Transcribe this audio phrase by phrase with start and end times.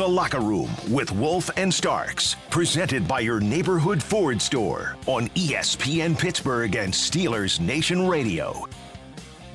[0.00, 6.18] the Locker Room with Wolf and Starks, presented by your neighborhood Ford store on ESPN
[6.18, 8.66] Pittsburgh and Steelers Nation Radio.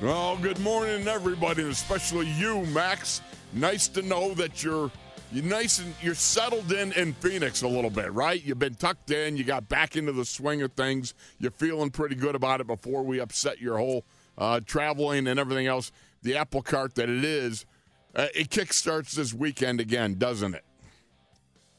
[0.00, 3.22] Well, good morning, everybody, and especially you, Max.
[3.54, 4.92] Nice to know that you're
[5.32, 8.40] you're nice and you're settled in in Phoenix a little bit, right?
[8.40, 11.12] You've been tucked in, you got back into the swing of things.
[11.40, 14.04] You're feeling pretty good about it before we upset your whole
[14.38, 15.90] uh, traveling and everything else.
[16.22, 17.66] The apple cart that it is,
[18.16, 20.64] uh, it kickstarts this weekend again, doesn't it?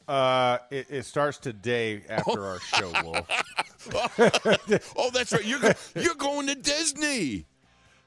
[0.06, 3.28] Uh, it, it starts today after our show, Wolf.
[4.96, 5.44] oh, that's right.
[5.44, 5.60] You're
[5.94, 7.44] you're going to Disney.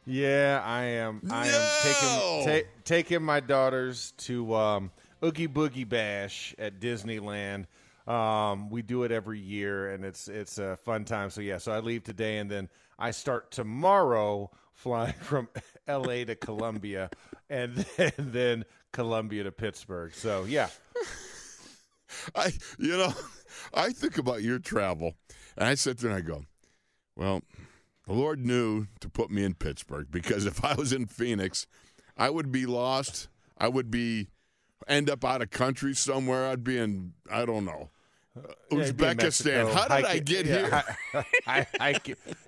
[0.05, 1.21] Yeah, I am.
[1.29, 4.91] I am taking ta- taking my daughters to um,
[5.23, 7.65] Oogie Boogie Bash at Disneyland.
[8.07, 11.29] Um, we do it every year, and it's it's a fun time.
[11.29, 15.49] So yeah, so I leave today, and then I start tomorrow flying from
[15.87, 16.25] L.A.
[16.25, 17.11] to Columbia,
[17.51, 20.13] and then, then Columbia to Pittsburgh.
[20.15, 20.69] So yeah,
[22.35, 23.13] I, you know,
[23.73, 25.13] I think about your travel,
[25.55, 26.45] and I sit there and I go,
[27.15, 27.43] well,
[28.07, 31.67] the Lord knew to put me in Pittsburgh because if I was in Phoenix,
[32.17, 33.27] I would be lost.
[33.57, 34.29] I would be
[34.87, 36.47] end up out of country somewhere.
[36.47, 37.89] I'd be in, I don't know,
[38.37, 39.17] Uh, yeah, it'd be in Uzbekistan.
[39.17, 40.83] Mexico, How did I get yeah, here?
[41.13, 41.95] I, I, I, I,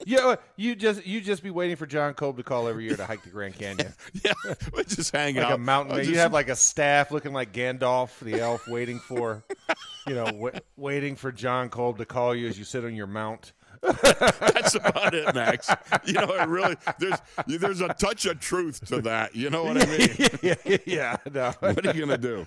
[0.06, 3.06] yeah, you just you just be waiting for John Kolb to call every year to
[3.06, 4.32] hike the Grand Canyon, yeah,
[4.72, 5.56] we're just hanging like out.
[5.56, 5.98] a mountain.
[5.98, 9.44] Just- You have like a staff looking like Gandalf the elf, waiting for,
[10.08, 13.08] you know, w- waiting for John Kolb to call you as you sit on your
[13.08, 13.52] mount.
[13.82, 15.70] That's about it, Max.
[16.06, 19.36] You know, it really there's there's a touch of truth to that.
[19.36, 20.32] You know what I mean?
[20.42, 21.52] yeah, yeah, no.
[21.60, 22.46] what are you gonna do?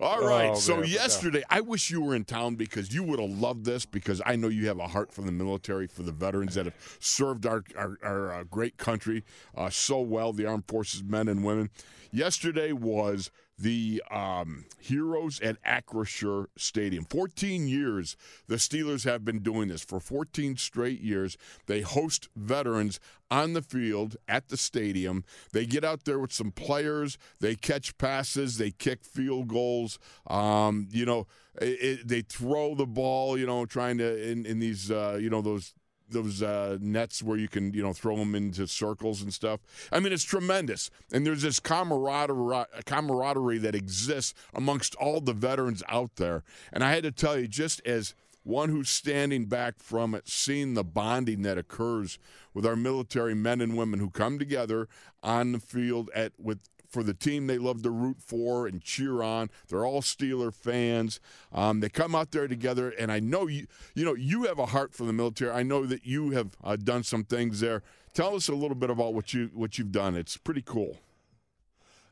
[0.00, 0.50] All right.
[0.50, 3.64] Oh, so man, yesterday, I wish you were in town because you would have loved
[3.64, 3.86] this.
[3.86, 6.74] Because I know you have a heart for the military, for the veterans that have
[7.00, 9.24] served our our, our uh, great country
[9.56, 11.70] uh, so well, the armed forces men and women.
[12.12, 17.04] Yesterday was the um, Heroes at Acrisure Stadium.
[17.04, 18.16] 14 years
[18.48, 19.82] the Steelers have been doing this.
[19.84, 22.98] For 14 straight years, they host veterans
[23.30, 25.24] on the field at the stadium.
[25.52, 27.16] They get out there with some players.
[27.40, 28.58] They catch passes.
[28.58, 29.98] They kick field goals.
[30.26, 31.26] Um, you know,
[31.60, 33.38] it, it- they throw the ball.
[33.38, 35.74] You know, trying to in in these uh, you know those
[36.08, 39.60] those uh, nets where you can you know throw them into circles and stuff.
[39.92, 45.82] I mean, it's tremendous, and there's this camaraderie, camaraderie that exists amongst all the veterans
[45.88, 46.42] out there.
[46.72, 50.74] And I had to tell you, just as one who's standing back from it, seeing
[50.74, 52.18] the bonding that occurs
[52.52, 54.86] with our military men and women who come together
[55.22, 56.60] on the field at with
[56.94, 59.50] for the team they love to root for and cheer on.
[59.68, 61.18] They're all Steeler fans.
[61.52, 63.66] Um, they come out there together, and I know you.
[63.94, 65.50] You know you have a heart for the military.
[65.50, 67.82] I know that you have uh, done some things there.
[68.14, 70.14] Tell us a little bit about what you what you've done.
[70.14, 70.98] It's pretty cool.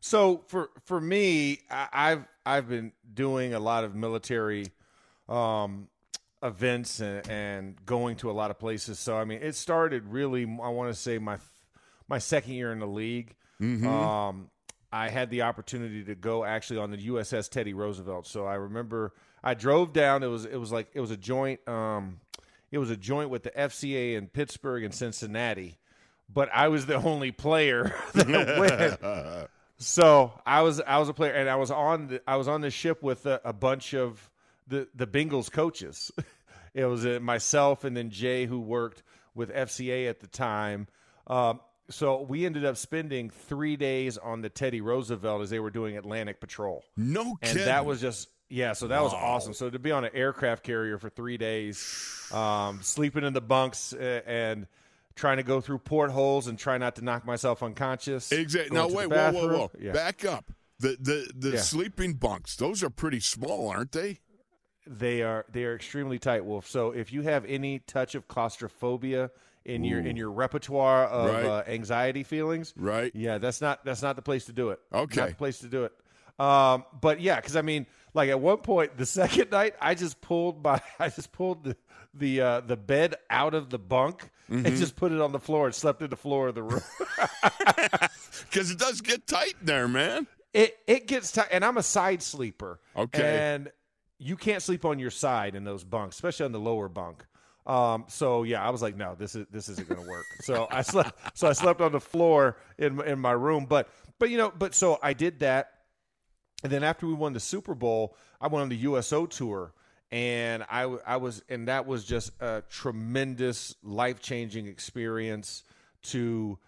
[0.00, 4.66] So for for me, I've I've been doing a lot of military
[5.28, 5.86] um,
[6.42, 8.98] events and, and going to a lot of places.
[8.98, 10.42] So I mean, it started really.
[10.42, 11.38] I want to say my
[12.08, 13.36] my second year in the league.
[13.86, 14.50] Um,
[14.92, 18.26] I had the opportunity to go actually on the USS Teddy Roosevelt.
[18.26, 20.22] So I remember I drove down.
[20.22, 21.66] It was it was like it was a joint.
[21.66, 22.20] Um,
[22.70, 25.78] it was a joint with the FCA in Pittsburgh and Cincinnati,
[26.32, 28.28] but I was the only player that
[29.40, 29.50] went.
[29.78, 32.60] So I was I was a player, and I was on the, I was on
[32.60, 34.30] the ship with a, a bunch of
[34.68, 36.12] the the Bengals coaches.
[36.74, 39.02] it was uh, myself and then Jay, who worked
[39.34, 40.86] with FCA at the time.
[41.26, 41.60] Um,
[41.90, 45.96] so we ended up spending three days on the Teddy Roosevelt as they were doing
[45.96, 48.72] Atlantic Patrol, No and that was just yeah.
[48.74, 49.54] So that was awesome.
[49.54, 53.92] So to be on an aircraft carrier for three days, um, sleeping in the bunks
[53.92, 54.66] and.
[55.14, 58.32] Trying to go through portholes and try not to knock myself unconscious.
[58.32, 58.74] exactly.
[58.74, 59.70] Now wait, whoa, whoa, whoa.
[59.78, 59.92] Yeah.
[59.92, 60.50] Back up.
[60.80, 61.60] The the the Yeah.
[61.60, 62.56] sleeping bunks.
[62.56, 64.20] Those are pretty small, aren't they?
[64.86, 66.66] They are they are extremely tight, Wolf.
[66.66, 69.30] So if you have any touch of claustrophobia
[69.64, 71.44] in your in your repertoire of Right.
[71.44, 73.12] uh, anxiety feelings, Right.
[73.14, 74.80] Yeah, that's not that's not the place to do it.
[74.92, 75.20] Okay.
[75.20, 75.92] not the place to do it.
[76.38, 80.20] Um, but yeah, because I mean, like at one point, the second night, I just
[80.20, 81.76] pulled my I just pulled the
[82.14, 84.66] the uh, the bed out of the bunk Mm-hmm.
[84.66, 86.82] and just put it on the floor and slept in the floor of the room.
[88.50, 90.26] Because it does get tight in there, man.
[90.52, 92.80] it it gets tight, and I'm a side sleeper.
[92.96, 93.22] Okay.
[93.22, 93.70] and
[94.18, 97.24] you can't sleep on your side in those bunks, especially on the lower bunk.
[97.66, 100.24] Um, so yeah, I was like, no, this is this isn't going to work.
[100.40, 103.66] so I slept, so I slept on the floor in in my room.
[103.66, 103.88] But
[104.18, 105.72] but you know, but so I did that,
[106.62, 109.72] and then after we won the Super Bowl, I went on the USO tour,
[110.10, 115.62] and I, I was and that was just a tremendous life changing experience
[116.04, 116.58] to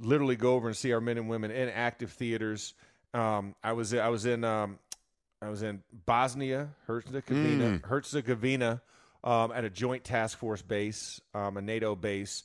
[0.00, 2.74] literally go over and see our men and women in active theaters.
[3.14, 4.78] Um, I was I was in um,
[5.40, 8.82] I was in Bosnia, Herzegovina, Herzegovina,
[9.24, 12.44] um, at a joint task force base, um, a NATO base,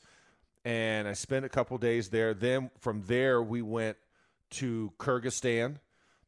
[0.65, 2.33] and I spent a couple days there.
[2.33, 3.97] Then from there, we went
[4.51, 5.77] to Kyrgyzstan,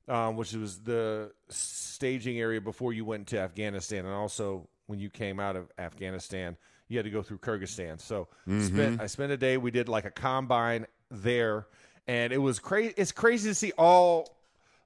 [0.07, 5.09] um, which was the staging area before you went to Afghanistan, and also when you
[5.09, 6.57] came out of Afghanistan,
[6.88, 8.00] you had to go through Kyrgyzstan.
[8.00, 8.27] So
[8.65, 9.57] spent I spent a day.
[9.57, 11.65] We did like a combine there,
[12.07, 12.94] and it was crazy.
[12.97, 14.35] It's crazy to see all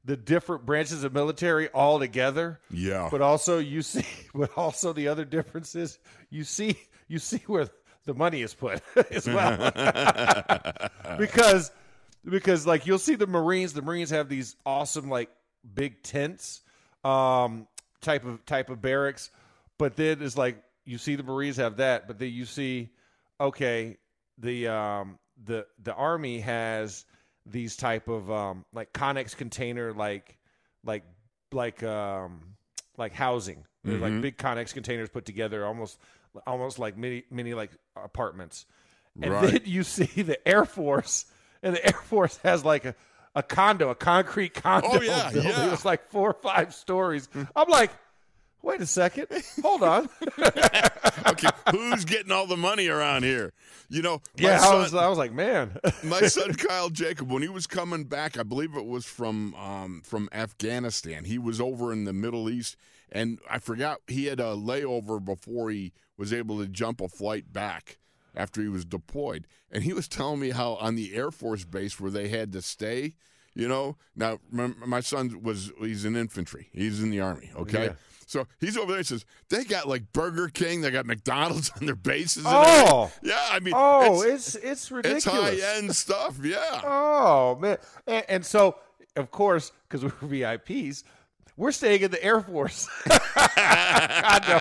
[0.06, 2.60] the different branches of military all together.
[2.72, 3.10] Yeah.
[3.12, 6.00] But also you see, but also the other difference is
[6.30, 7.68] you see you see where
[8.06, 8.81] the money is put
[9.12, 9.57] as well,
[11.18, 11.72] because
[12.28, 13.74] because like you'll see the Marines.
[13.74, 15.30] The Marines have these awesome like
[15.74, 16.62] big tents,
[17.04, 17.68] um,
[18.02, 19.31] type of type of barracks,
[19.78, 22.90] but then it's like you see the Marines have that, but then you see,
[23.40, 23.98] okay,
[24.38, 27.06] the um the the Army has
[27.50, 30.38] these type of um like Connex container like
[30.84, 31.04] like
[31.51, 32.56] like um
[32.98, 33.66] like housing.
[33.84, 36.00] They're like big Connex containers put together, almost
[36.46, 38.66] almost like mini mini like apartments.
[39.22, 39.51] And Right.
[39.51, 41.25] then you see the Air Force,
[41.63, 42.96] and the Air Force has like a,
[43.36, 44.90] a condo, a concrete condo.
[44.92, 45.50] Oh, yeah, building.
[45.52, 45.74] yeah.
[45.74, 47.28] It's like four or five stories.
[47.56, 47.92] I'm like,
[48.61, 49.27] wait a second,
[49.61, 50.09] hold on.
[51.27, 53.53] okay, who's getting all the money around here?
[53.89, 55.77] You know, yeah, I was, I was like, man.
[56.03, 60.01] my son Kyle Jacob, when he was coming back, I believe it was from um,
[60.03, 61.25] from Afghanistan.
[61.25, 62.75] He was over in the Middle East,
[63.11, 67.51] and I forgot he had a layover before he was able to jump a flight
[67.51, 67.97] back
[68.35, 69.47] after he was deployed.
[69.71, 72.61] And he was telling me how on the Air Force base where they had to
[72.61, 73.15] stay,
[73.53, 73.97] you know.
[74.15, 76.69] Now, my, my son was he's in infantry.
[76.71, 77.51] He's in the army.
[77.56, 77.85] Okay.
[77.85, 77.94] Yeah.
[78.30, 78.98] So he's over there.
[79.00, 82.46] and says they got like Burger King, they got McDonald's on their bases.
[82.46, 83.06] and Oh.
[83.06, 83.30] everything.
[83.31, 83.48] yeah.
[83.52, 86.38] I mean, oh, it's, it's it's it's high end stuff.
[86.44, 86.81] Yeah.
[86.86, 88.76] Oh man, and, and so
[89.16, 91.04] of course, because we're VIPs,
[91.58, 94.60] we're staying in the Air Force condo.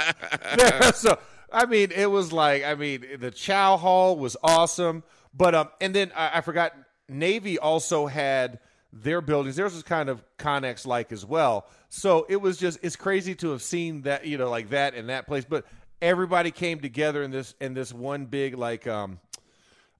[0.56, 1.18] There, so
[1.52, 5.02] I mean, it was like I mean, the Chow Hall was awesome,
[5.34, 6.72] but um, and then I, I forgot
[7.08, 8.60] Navy also had
[8.92, 9.56] their buildings.
[9.56, 11.66] Theirs was kind of Connex like as well.
[11.88, 15.08] So it was just it's crazy to have seen that you know like that in
[15.08, 15.64] that place, but
[16.00, 19.18] everybody came together in this in this one big like um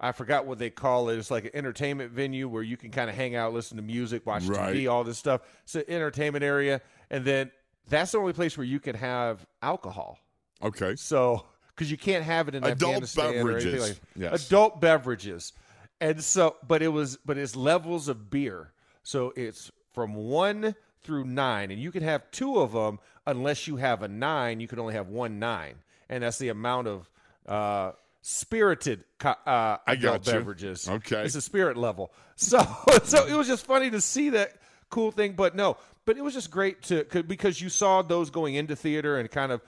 [0.00, 1.19] I forgot what they call it.
[1.19, 4.25] It's like an entertainment venue where you can kind of hang out, listen to music,
[4.26, 4.75] watch Right.
[4.76, 5.41] TV, all this stuff.
[5.64, 6.81] It's an entertainment area,
[7.11, 7.50] and then
[7.88, 10.19] that's the only place where you can have alcohol.
[10.62, 10.94] Okay.
[10.94, 11.44] So
[11.75, 13.88] because you can't have it in Adult Afghanistan or anything beverages.
[13.88, 14.46] like Yes.
[14.46, 15.52] adult beverages,
[16.00, 18.73] and so but it was but it's levels of beer.
[19.08, 23.76] So it's from one through nine, and you can have two of them unless you
[23.76, 24.60] have a nine.
[24.60, 25.76] You can only have one nine,
[26.10, 27.10] and that's the amount of
[27.46, 30.32] uh, spirited co- uh, adult you.
[30.34, 30.87] beverages.
[30.87, 31.22] Okay.
[31.22, 32.12] it's a spirit level.
[32.37, 32.60] So
[33.02, 34.52] so it was just funny to see that
[34.90, 38.56] cool thing, but no, but it was just great to because you saw those going
[38.56, 39.62] into theater and kind of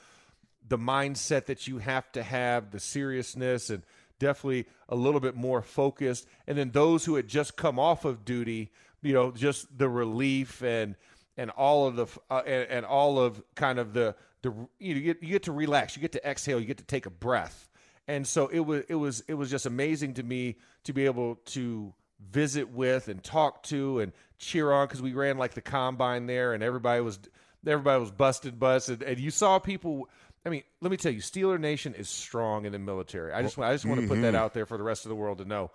[0.69, 3.83] the mindset that you have to have, the seriousness, and
[4.21, 6.29] definitely a little bit more focused.
[6.47, 8.71] And then those who had just come off of duty,
[9.03, 10.97] you know, just the relief and
[11.37, 15.23] and all of the uh, and, and all of kind of the the you get
[15.23, 17.69] you get to relax, you get to exhale, you get to take a breath.
[18.09, 21.37] And so it was it was it was just amazing to me to be able
[21.47, 21.95] to
[22.31, 26.53] visit with and talk to and cheer on because we ran like the combine there
[26.53, 27.19] and everybody was
[27.67, 30.09] everybody was busted busted and you saw people
[30.45, 33.33] I mean, let me tell you, Steeler Nation is strong in the military.
[33.33, 35.15] I just I just want to put that out there for the rest of the
[35.15, 35.71] world to know.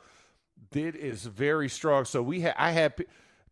[0.73, 2.05] It is very strong.
[2.05, 3.05] So we had I had p-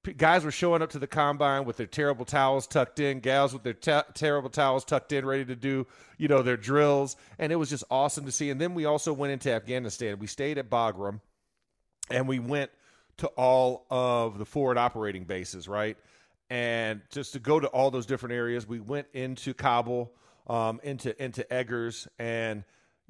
[0.03, 3.53] p- guys were showing up to the combine with their terrible towels tucked in, gals
[3.53, 7.51] with their ta- terrible towels tucked in, ready to do you know their drills, and
[7.51, 8.50] it was just awesome to see.
[8.50, 10.19] And then we also went into Afghanistan.
[10.19, 11.22] We stayed at Bagram,
[12.10, 12.72] and we went
[13.17, 15.98] to all of the forward operating bases, right?
[16.50, 20.12] And just to go to all those different areas, we went into Kabul,
[20.48, 22.63] um, into into Eggers, and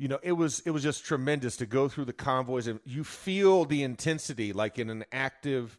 [0.04, 3.06] you know it was it was just tremendous to go through the convoys, and you
[3.06, 5.78] feel the intensity like in an active,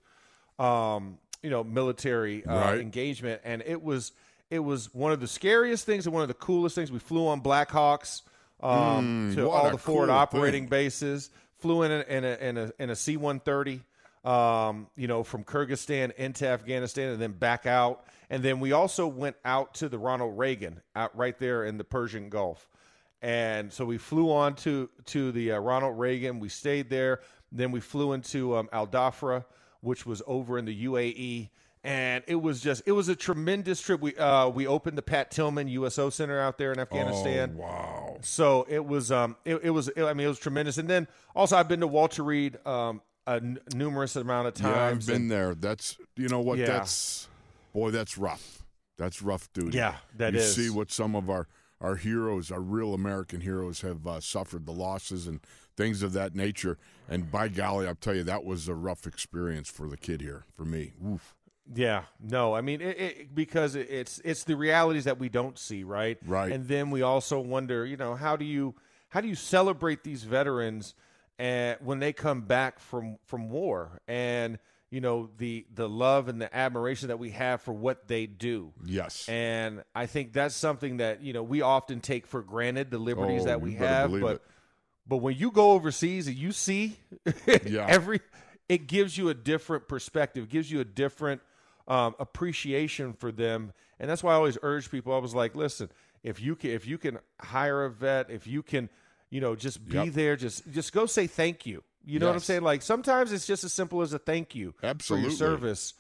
[0.59, 2.81] um, you know, military uh, Right.
[2.81, 4.13] engagement, and it was
[4.49, 6.91] it was one of the scariest things and one of the coolest things.
[6.91, 8.23] We flew on Blackhawks
[8.63, 10.71] um, to Mm, what all the forward cool operating thing.
[10.71, 11.31] bases.
[11.59, 13.81] Flew in a, in a in a in a C one thirty,
[14.25, 18.07] um, you know, from Kyrgyzstan into Afghanistan and then back out.
[18.31, 21.85] And then we also went out to the Ronald Reagan out right there in the
[21.85, 22.71] Persian Gulf.
[23.25, 26.41] And so we flew on to to the uh, Ronald Reagan.
[26.41, 27.21] We stayed there.
[27.51, 29.47] Then we flew into um, Al Dhafra,
[29.81, 31.49] which was over in the UAE.
[31.83, 34.03] And it was just it was a tremendous trip.
[34.03, 37.57] We uh, we opened the Pat Tillman USO Center out there in Afghanistan.
[37.57, 38.17] Oh, wow.
[38.21, 40.77] So it was, um, it, it was, I mean, it was tremendous.
[40.77, 44.77] And then also, I've been to Walter Reed um, a n- numerous amount of times.
[44.77, 45.55] Yeah, I've been and- there.
[45.55, 46.59] That's you know what?
[46.59, 46.67] Yeah.
[46.67, 47.27] That's
[47.73, 48.63] boy, that's rough.
[48.99, 49.79] That's rough duty.
[49.79, 50.55] Yeah, that you is.
[50.55, 51.49] see what some of our
[51.85, 55.41] our heroes, our real American heroes, have uh, suffered the losses and
[55.77, 56.79] things of that nature.
[57.09, 60.45] And by golly, I'll tell you, that was a rough experience for the kid here,
[60.57, 60.93] for me.
[61.07, 61.35] Oof.
[61.75, 65.83] Yeah, no, I mean it, it, because it's it's the realities that we don't see,
[65.83, 66.19] right?
[66.27, 66.53] Right.
[66.53, 68.75] And then we also wonder, you know, how do you
[69.09, 70.95] how do you celebrate these veterans
[71.39, 74.59] and when they come back from from war and
[74.95, 78.73] you know the the love and the admiration that we have for what they do.
[78.85, 79.29] Yes.
[79.29, 83.43] And I think that's something that you know we often take for granted the liberties
[83.43, 84.43] Oh, that we have, but it.
[85.05, 86.97] but when you go overseas and you see
[87.67, 87.87] Yeah.
[87.89, 88.21] every,
[88.69, 91.41] it gives you a different perspective, gives you a different
[91.89, 95.13] um, appreciation for them, and that's why I always urge people.
[95.13, 95.91] I was like, listen,
[96.23, 98.89] if you can, if you can hire a vet, if you can,
[99.29, 100.09] you know, just be Yep.
[100.15, 101.83] there, just just go say thank you.
[102.07, 102.63] You know what I'm saying?
[102.63, 105.25] Like sometimes it's just as simple as a thank you Absolutely.
[105.25, 105.95] for your service.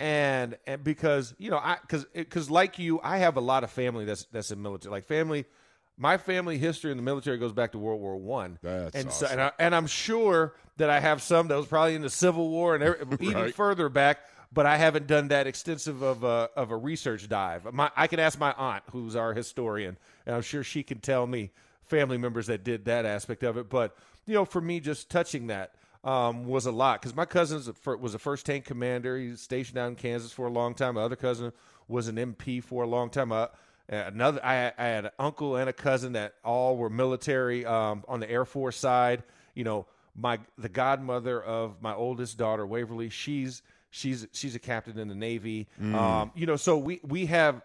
[0.00, 3.70] And and because you know I because because like you I have a lot of
[3.70, 5.44] family that's that's in military like family
[5.96, 9.26] my family history in the military goes back to World War One That's and so
[9.26, 12.48] and, I, and I'm sure that I have some that was probably in the Civil
[12.48, 14.20] War and every, even further back
[14.52, 18.20] but I haven't done that extensive of a of a research dive my, I can
[18.20, 21.50] ask my aunt who's our historian and I'm sure she can tell me
[21.86, 23.96] family members that did that aspect of it but
[24.28, 27.62] you know for me just touching that um, was a lot because my cousin
[28.00, 29.18] was a first tank commander.
[29.18, 30.94] He was stationed down in Kansas for a long time.
[30.94, 31.52] My other cousin
[31.88, 33.32] was an MP for a long time.
[33.32, 33.48] Uh,
[33.88, 38.20] another, I, I had an uncle and a cousin that all were military um, on
[38.20, 39.24] the Air Force side.
[39.54, 44.98] You know, my the godmother of my oldest daughter, Waverly, she's she's she's a captain
[44.98, 45.66] in the Navy.
[45.80, 47.62] Um, you know, so we we have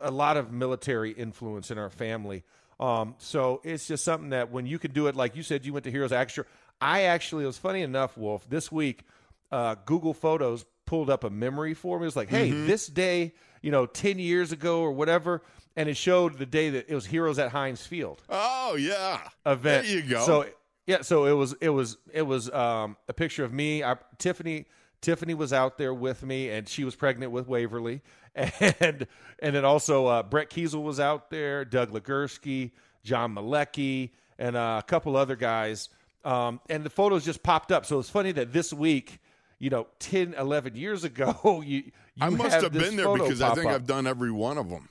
[0.00, 2.44] a lot of military influence in our family.
[2.80, 5.72] Um, so it's just something that when you can do it, like you said, you
[5.72, 6.44] went to Heroes Extra.
[6.80, 9.04] I actually, it was funny enough, Wolf, this week,
[9.52, 12.04] uh, Google Photos pulled up a memory for me.
[12.04, 15.42] It was like, hey, this day, you know, 10 years ago or whatever.
[15.76, 19.20] And it showed the day that it was Heroes at Heinz Field Oh yeah.
[19.46, 19.86] event.
[19.86, 20.24] There you go.
[20.26, 20.46] So
[20.86, 23.84] yeah, so it was it was it was um, a picture of me.
[23.84, 24.66] I, Tiffany
[25.00, 28.02] Tiffany was out there with me, and she was pregnant with Waverly,
[28.34, 29.06] and
[29.38, 34.80] and then also uh, Brett Keisel was out there, Doug Legursky, John Malecki, and uh,
[34.82, 35.88] a couple other guys.
[36.24, 37.86] Um, and the photos just popped up.
[37.86, 39.20] So it's funny that this week,
[39.58, 43.40] you know, 10, 11 years ago, you, you I must have have been there because
[43.40, 43.72] I think up.
[43.72, 44.90] I've done every one of them.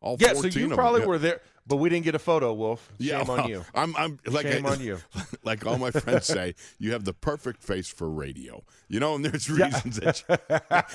[0.00, 0.76] All Yeah, so you them.
[0.76, 1.06] probably Yeah.
[1.06, 2.92] were there, but we didn't get a photo, Wolf.
[3.00, 3.64] Shame Yeah, on you.
[3.74, 4.98] I'm, I'm like Shame I- on you.
[5.44, 8.62] Like all my friends say, you have the perfect face for radio.
[8.88, 10.36] You know, and there's reasons that, you,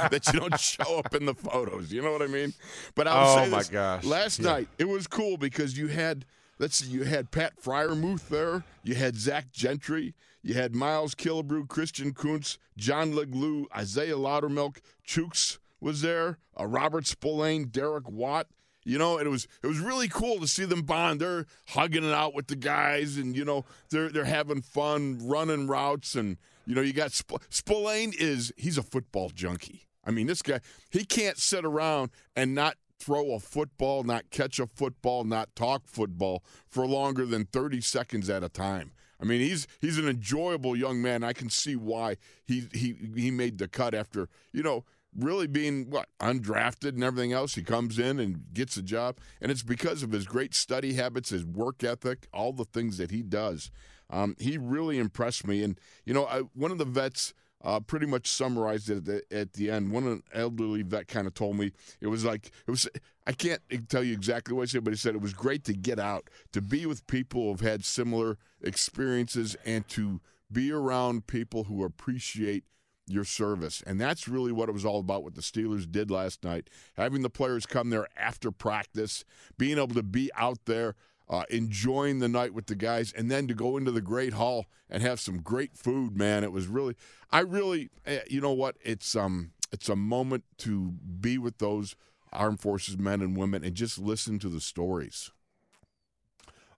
[0.10, 1.92] that you don't show up in the photos.
[1.92, 2.54] You know what I mean?
[2.96, 4.04] But I'll Oh, say my this, gosh.
[4.06, 4.46] Last Yeah.
[4.52, 6.26] night it was cool because you had
[6.60, 11.68] let's see, you had Pat Freiermuth there, you had Zach Gentry, you had Miles Killebrew,
[11.68, 18.48] Christian Kuntz, John Leglue, Isaiah Loudermilk, Chooks was there, uh, Robert Spillane, Derek Watt.
[18.88, 21.20] You know, it was it was really cool to see them bond.
[21.20, 25.68] They're hugging it out with the guys, and you know they're they're having fun running
[25.68, 29.88] routes, and you know you got Sp- Spillane is he's a football junkie.
[30.06, 34.58] I mean, this guy he can't sit around and not throw a football, not catch
[34.58, 38.94] a football, not talk football for longer than thirty seconds at a time.
[39.20, 41.26] I mean, he's he's an enjoyable young man.
[41.26, 42.16] I can see why
[42.46, 44.86] he he he made the cut after you know
[45.18, 47.56] really being what undrafted and everything else.
[47.56, 51.30] He comes in and gets a job, and it's because of his great study habits,
[51.30, 53.72] his work ethic, all the things that he does.
[54.10, 57.34] Um, he really impressed me, and you know, I, one of the vets.
[57.64, 59.92] Uh, pretty much summarized it at the, at the end.
[59.92, 62.88] One elderly vet kind of told me it was like it was.
[63.26, 63.60] I can't
[63.90, 66.30] tell you exactly what he said, but he said it was great to get out,
[66.54, 70.22] to be with people who've had similar experiences, and to
[70.52, 72.64] be around people who appreciate
[73.08, 73.82] your service.
[73.86, 76.70] And that's really what it was all about, what the Steelers did last night.
[76.96, 79.24] Having the players come there after practice,
[79.58, 80.96] being able to be out there,
[81.30, 84.66] uh, enjoying the night with the guys, and then to go into the great hall
[84.90, 86.44] and have some great food, man.
[86.44, 86.96] It was really,
[87.32, 88.78] I really, eh, you know what?
[88.84, 91.96] It's, um, it's a moment to be with those
[92.32, 95.32] armed forces men and women and just listen to the stories.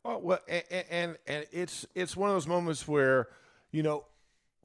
[0.06, 3.28] Oh well, and, and and it's it's one of those moments where,
[3.72, 4.06] you know,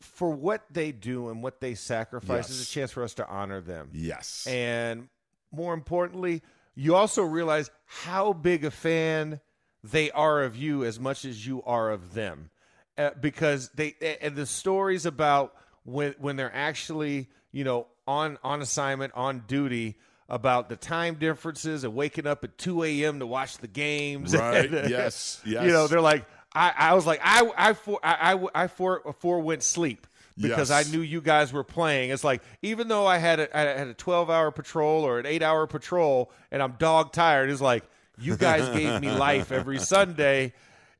[0.04, 3.60] for what they do and what they sacrifice is a chance for us to honor
[3.60, 3.90] them.
[3.92, 4.46] Yes.
[4.46, 5.08] And
[5.50, 6.42] more importantly,
[6.74, 9.40] you also realize how big a fan
[9.82, 12.50] they are of you as much as you are of them,
[12.98, 18.62] uh, because they and the stories about when when they're actually you know on on
[18.62, 19.96] assignment on duty
[20.28, 23.18] about the time differences and waking up at 2 a.m.
[23.18, 24.34] to watch the games.
[24.38, 24.72] Right.
[24.72, 25.40] And, Yes.
[25.44, 29.02] You know, they're like, I, I was like, I, I, for, I, I, I for,
[29.20, 30.06] forewent sleep
[30.36, 30.88] because Yes.
[30.88, 32.10] I knew you guys were playing.
[32.10, 35.26] It's like even though I had a, I had a 12 hour patrol or an
[35.26, 37.84] eight hour patrol and I'm dog tired, it's like
[38.18, 40.52] you guys gave me life every Sunday.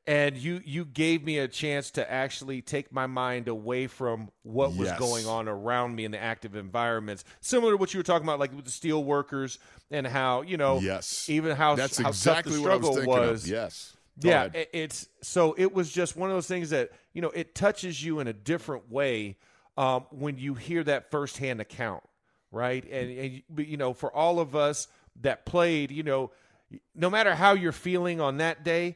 [0.07, 4.75] And you you gave me a chance to actually take my mind away from what
[4.75, 7.23] was going on around me in the active environments.
[7.41, 9.57] Similar to what you were talking about, like with the steel workers
[9.89, 11.27] and how you know, Yes.
[11.27, 13.49] even how That's how exactly tough the what I was thinking was.
[13.49, 13.94] Yes.
[14.21, 14.55] Go Yeah, ahead.
[14.73, 18.19] it's so it was just one of those things that you know it touches you
[18.19, 19.37] in a different way
[19.77, 22.03] um, when you hear that firsthand account,
[22.51, 22.83] right?
[22.89, 24.87] And, and you know, for all of us
[25.21, 26.31] that played, you know,
[26.95, 28.95] no matter how you're feeling on that day,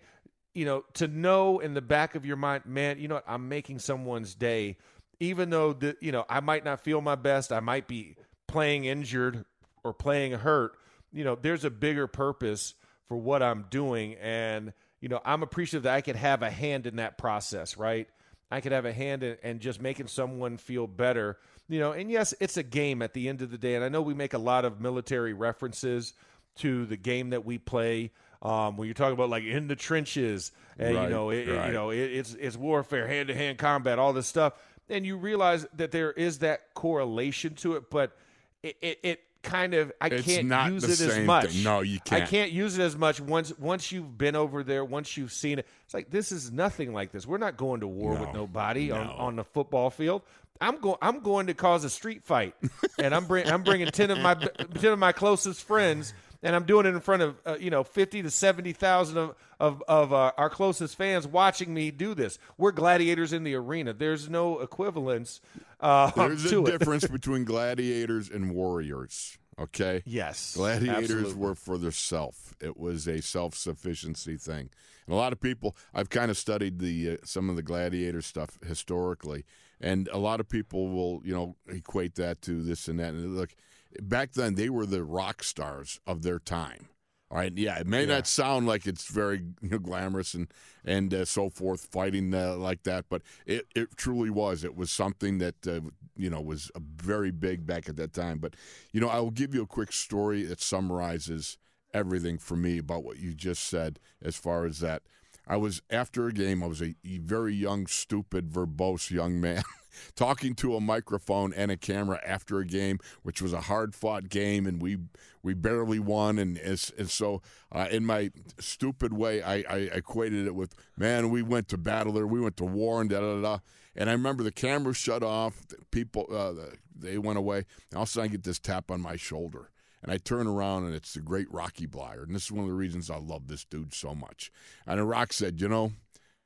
[0.54, 3.50] you know, to know in the back of your mind, man, you know what, I'm
[3.50, 4.78] making someone's day,
[5.20, 8.16] even though the you know I might not feel my best, I might be
[8.48, 9.44] playing injured
[9.84, 10.74] or playing hurt.
[11.12, 12.74] You know, there's a bigger purpose
[13.08, 16.88] for what I'm doing, and you know, I'm appreciative that I could have a hand
[16.88, 18.08] in that process, right?
[18.51, 21.38] I could have a hand in and just making someone feel better.
[21.68, 23.75] You know, and yes, it's a game at the end of the day.
[23.75, 26.13] And I know we make a lot of military references
[26.58, 28.12] to the game that we play.
[28.41, 31.68] Um, when you're talking about like in the trenches, and you know, it- right.
[31.68, 34.53] you know, it, it's it's warfare, hand to hand combat, all this stuff,
[34.89, 38.18] and you realize that there is that correlation to it, but
[38.63, 41.51] it it, it kind of I It's can't use it as much.
[41.51, 41.63] thing.
[41.63, 42.24] No, you can't.
[42.24, 45.60] I can't use it as much once once you've been over there, once you've seen
[45.60, 45.67] it.
[45.86, 47.25] It's like this is nothing like this.
[47.25, 50.22] We're not going to war with No, nobody on, on the football field.
[50.62, 50.98] I'm going.
[51.01, 52.53] I'm going to cause a street fight,
[52.98, 54.34] and I'm bring, I'm bringing ten of my
[54.79, 57.84] ten of my closest friends, and I'm doing it in front of uh, you know
[57.84, 62.39] fifty to seventy thousand of of, of uh, our closest fans watching me do this.
[62.58, 63.93] We're gladiators in the arena.
[63.93, 65.41] There's no equivalence.
[65.79, 69.38] Uh, There's a difference between gladiators and warriors.
[69.60, 70.01] Okay.
[70.05, 71.34] Yes, Gladiators absolutely.
[71.34, 72.55] were for their self.
[72.62, 74.69] It was a self-sufficiency thing.
[75.06, 78.21] And a lot of people, I've kind of studied the uh, some of the gladiator
[78.21, 79.43] stuff historically,
[79.82, 83.10] and a lot of people will, you know, equate that to this and that.
[83.13, 83.54] And look,
[84.02, 86.89] back then they were the rock stars of their time.
[87.32, 90.52] All right, yeah, it may not sound like it's very you know, glamorous and
[90.84, 94.63] and uh, so forth, fighting uh, like that, but it, it truly was.
[94.63, 95.82] It was something that uh,
[96.15, 98.39] you know was a very big back at that time.
[98.39, 98.56] But
[98.91, 101.60] you know, I will give you a quick story that summarizes
[101.93, 105.04] everything for me about what you just said as far as that.
[105.47, 106.63] I was after a game.
[106.63, 109.63] I was a very young, stupid, verbose young man.
[110.16, 114.30] talking to a microphone and a camera after a game, which was a hard fought
[114.30, 114.98] game, and we
[115.42, 116.38] we barely won.
[116.38, 121.42] And, and so, uh, in my stupid way, I, I equated it with, man, we
[121.42, 123.60] went to battle there, we went to war, and da da da.
[123.96, 126.54] And I remember the camera shut off, people uh,
[126.96, 127.66] they went away.
[127.90, 129.72] And all of a sudden, I get this tap on my shoulder.
[130.02, 132.24] And I turn around and it's the great Rocky Bleier.
[132.24, 134.52] And this is one of the reasons I love this dude so much.
[134.88, 135.92] And Rock said, You know,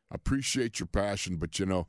[0.09, 1.87] appreciate your passion, but you know,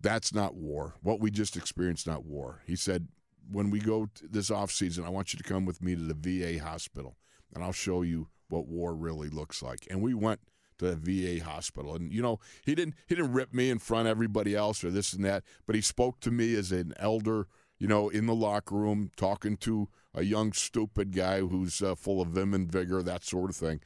[0.00, 0.94] that's not war.
[1.02, 2.62] What we just experienced, not war.
[2.66, 3.08] He said,
[3.50, 6.14] when we go this off season, I want you to come with me to the
[6.14, 7.16] VA hospital,
[7.54, 9.86] and I'll show you what war really looks like.
[9.90, 10.40] And we went
[10.78, 14.06] to the VA hospital, and you know, he didn't he didn't rip me in front
[14.06, 17.46] of everybody else or this and that, but he spoke to me as an elder,
[17.78, 22.20] you know, in the locker room, talking to a young stupid guy who's uh, full
[22.20, 23.80] of vim and vigor, that sort of thing.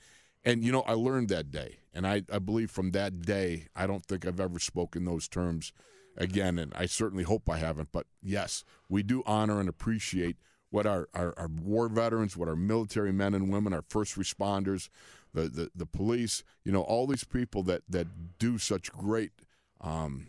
[0.45, 3.87] And you know, I learned that day, and I, I believe from that day, I
[3.87, 5.73] don't think I've ever spoken those terms
[6.17, 7.91] again, and I certainly hope I haven't.
[7.93, 10.37] But yes, we do honor and appreciate
[10.71, 14.89] what our, our, our war veterans, what our military men and women, our first responders,
[15.33, 19.33] the, the, the police, you know, all these people that, that do such great,
[19.81, 20.27] um,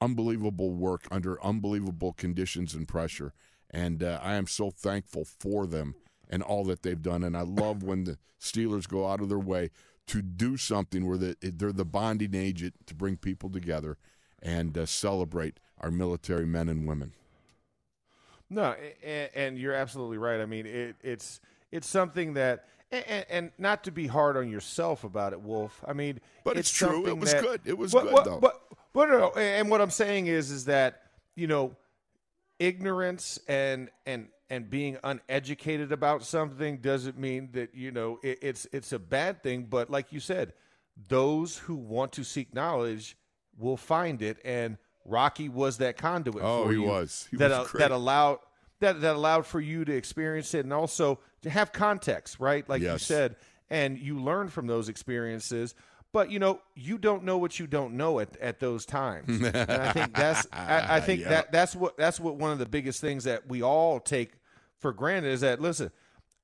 [0.00, 3.32] unbelievable work under unbelievable conditions and pressure.
[3.70, 5.94] And uh, I am so thankful for them
[6.28, 7.22] and all that they've done.
[7.22, 9.70] And I love when the Steelers go out of their way
[10.08, 13.98] to do something where the, they're the bonding agent to bring people together
[14.46, 17.12] and uh, celebrate our military men and women.
[18.48, 20.40] No, and, and you're absolutely right.
[20.40, 21.40] I mean, it, it's
[21.72, 25.84] it's something that, and, and not to be hard on yourself about it, Wolf.
[25.86, 27.06] I mean, But it's true.
[27.08, 27.60] It was that- good.
[27.64, 28.38] It was good, but, though.
[28.38, 31.02] But, but no, no, and what I'm saying is, is that
[31.34, 31.76] you know,
[32.60, 38.66] ignorance and and and being uneducated about something doesn't mean that you know it, it's
[38.72, 39.64] it's a bad thing.
[39.64, 40.52] But like you said,
[41.08, 43.16] those who want to seek knowledge
[43.58, 46.42] will find it, and Rocky was that conduit.
[46.42, 47.28] Oh, for he you was.
[47.30, 48.38] He that was that allowed
[48.80, 52.68] that that allowed for you to experience it and also to have context, right?
[52.68, 53.36] Like you said,
[53.70, 55.74] and you learn from those experiences.
[56.12, 59.28] But you know, you don't know what you don't know at, at those times.
[59.42, 61.28] and I think that's I, I think Yeah.
[61.30, 64.32] that that's what that's what one of the biggest things that we all take
[64.78, 65.90] for granted is that listen,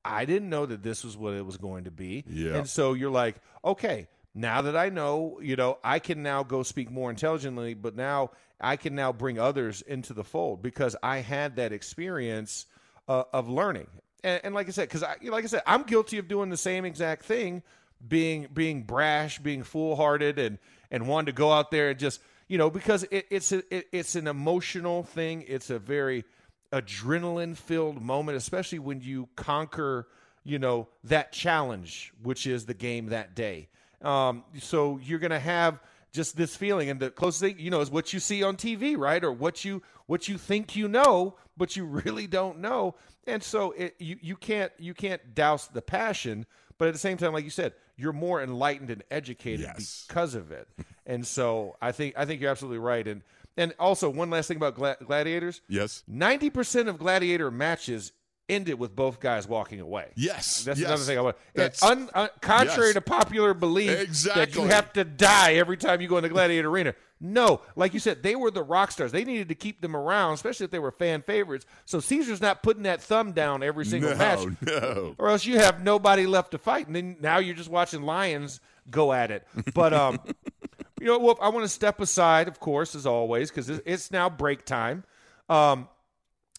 [0.04, 2.24] I didn't know that this was what it was going to be.
[2.28, 2.56] Yeah.
[2.56, 6.62] And so you're like, okay, now that I know, you know, I can now go
[6.62, 11.18] speak more intelligently, but now I can now bring others into the fold because I
[11.18, 12.66] had that experience
[13.08, 13.88] uh, of learning.
[14.24, 16.56] And, and, like I said, because I, like I said, I'm guilty of doing the
[16.56, 17.62] same exact thing,
[18.06, 20.58] being being brash, being foolhardy, and
[20.90, 23.88] and wanting to go out there and just you know because it, it's a, it,
[23.90, 25.44] it's an emotional thing.
[25.48, 26.24] It's a very
[26.72, 30.06] adrenaline filled moment, especially when you conquer
[30.44, 33.68] you know that challenge, which is the game that day.
[34.04, 35.80] Um, so you're going to have
[36.12, 38.96] just this feeling, and the closest thing you know is what you see on TV,
[38.96, 42.94] right, or what you what you think you know, but you really don't know.
[43.26, 46.46] And so it, you you can't you can't douse the passion,
[46.78, 50.04] but at the same time, like you said, you're more enlightened and educated yes.
[50.06, 50.68] because of it.
[51.06, 53.06] and so I think I think you're absolutely right.
[53.06, 53.22] And
[53.56, 55.60] and also one last thing about gla- gladiators.
[55.68, 58.12] Yes, ninety percent of gladiator matches
[58.48, 60.08] ended with both guys walking away.
[60.14, 60.88] Yes, that's yes.
[60.88, 61.36] another thing I want.
[61.54, 62.94] That's, un, un, contrary yes.
[62.94, 64.44] to popular belief exactly.
[64.44, 66.94] that you have to die every time you go in the gladiator arena.
[67.24, 69.12] No, like you said, they were the rock stars.
[69.12, 71.66] They needed to keep them around, especially if they were fan favorites.
[71.84, 75.14] So Caesar's not putting that thumb down every single no, match, no.
[75.18, 78.60] or else you have nobody left to fight, and then now you're just watching lions
[78.90, 79.46] go at it.
[79.72, 80.18] But um,
[81.00, 84.28] you know, Wolf, I want to step aside, of course, as always, because it's now
[84.28, 85.04] break time.
[85.48, 85.88] Um,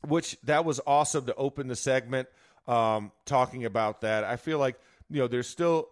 [0.07, 2.27] which that was awesome to open the segment
[2.67, 4.23] um, talking about that.
[4.23, 5.89] I feel like you know there's still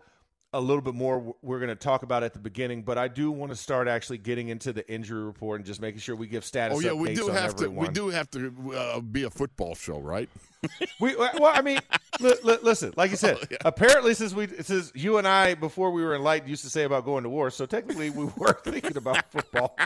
[0.53, 3.31] a little bit more we're going to talk about at the beginning, but I do
[3.31, 6.43] want to start actually getting into the injury report and just making sure we give
[6.43, 6.77] status.
[6.77, 7.85] Oh yeah, we do have everyone.
[7.85, 7.89] to.
[7.89, 10.29] We do have to uh, be a football show, right?
[10.99, 11.79] we well, I mean,
[12.19, 13.57] li- li- listen, like you said, oh, yeah.
[13.63, 17.05] apparently since we since you and I before we were enlightened used to say about
[17.05, 19.77] going to war, so technically we were thinking about football,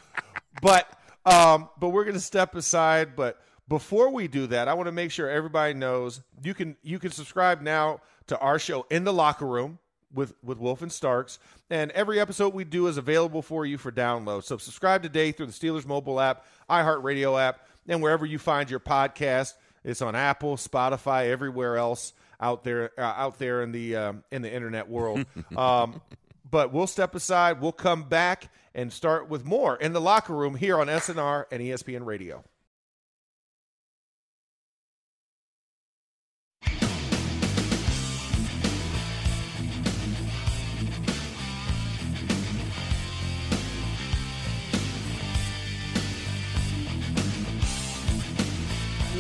[0.62, 0.90] but
[1.26, 4.92] um, but we're going to step aside, but before we do that, I want to
[4.92, 9.14] make sure everybody knows you can you can subscribe now to our show in the
[9.14, 9.80] locker room
[10.14, 13.92] with with Wolf and Starks, and every episode we do is available for you for
[13.92, 14.44] download.
[14.44, 18.80] So subscribe today through the Steelers mobile app, iHeartRadio app, and wherever you find your
[18.80, 19.54] podcast.
[19.84, 24.42] It's on Apple, Spotify, everywhere else out there uh, out there in the um, in
[24.42, 25.26] the internet world.
[25.58, 26.02] um,
[26.50, 27.62] but we'll step aside.
[27.62, 31.62] We'll come back and start with more in the locker room here on SNR and
[31.62, 32.44] ESPN Radio.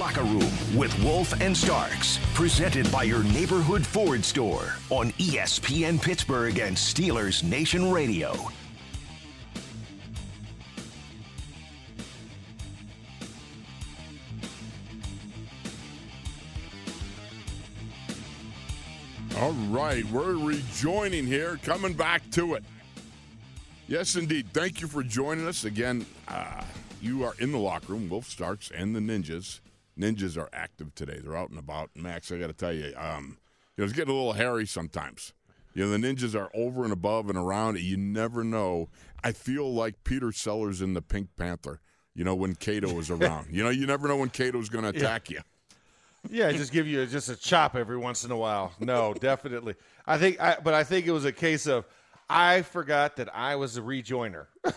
[0.05, 6.59] Locker Room with Wolf and Starks, presented by your neighborhood Ford store on ESPN Pittsburgh
[6.59, 8.35] and Steelers Nation Radio.
[19.39, 22.63] All right, we're rejoining here, coming back to it.
[23.87, 24.49] Yes, indeed.
[24.53, 26.05] Thank you for joining us again.
[26.27, 26.63] Uh,
[27.01, 29.61] you are in the locker room, Wolf Starks and the Ninjas
[29.99, 31.19] ninjas are active today.
[31.23, 31.91] They're out and about.
[31.95, 33.37] Max, I got to tell you, um,
[33.75, 35.33] you know, it's getting a little hairy sometimes.
[35.73, 37.79] You know, the ninjas are over and above and around.
[37.79, 38.89] You never know.
[39.23, 41.81] I feel like Peter Sellers in the Pink Panther.
[42.13, 43.47] You know, when Cato is around.
[43.51, 45.39] you know, you never know when Cato's going to attack yeah.
[45.39, 45.43] you.
[46.29, 48.73] Yeah, just give you just a chop every once in a while.
[48.79, 49.75] No, definitely.
[50.07, 51.85] I think, I, but I think it was a case of
[52.29, 54.47] I forgot that I was a rejoiner.
[54.63, 54.75] well,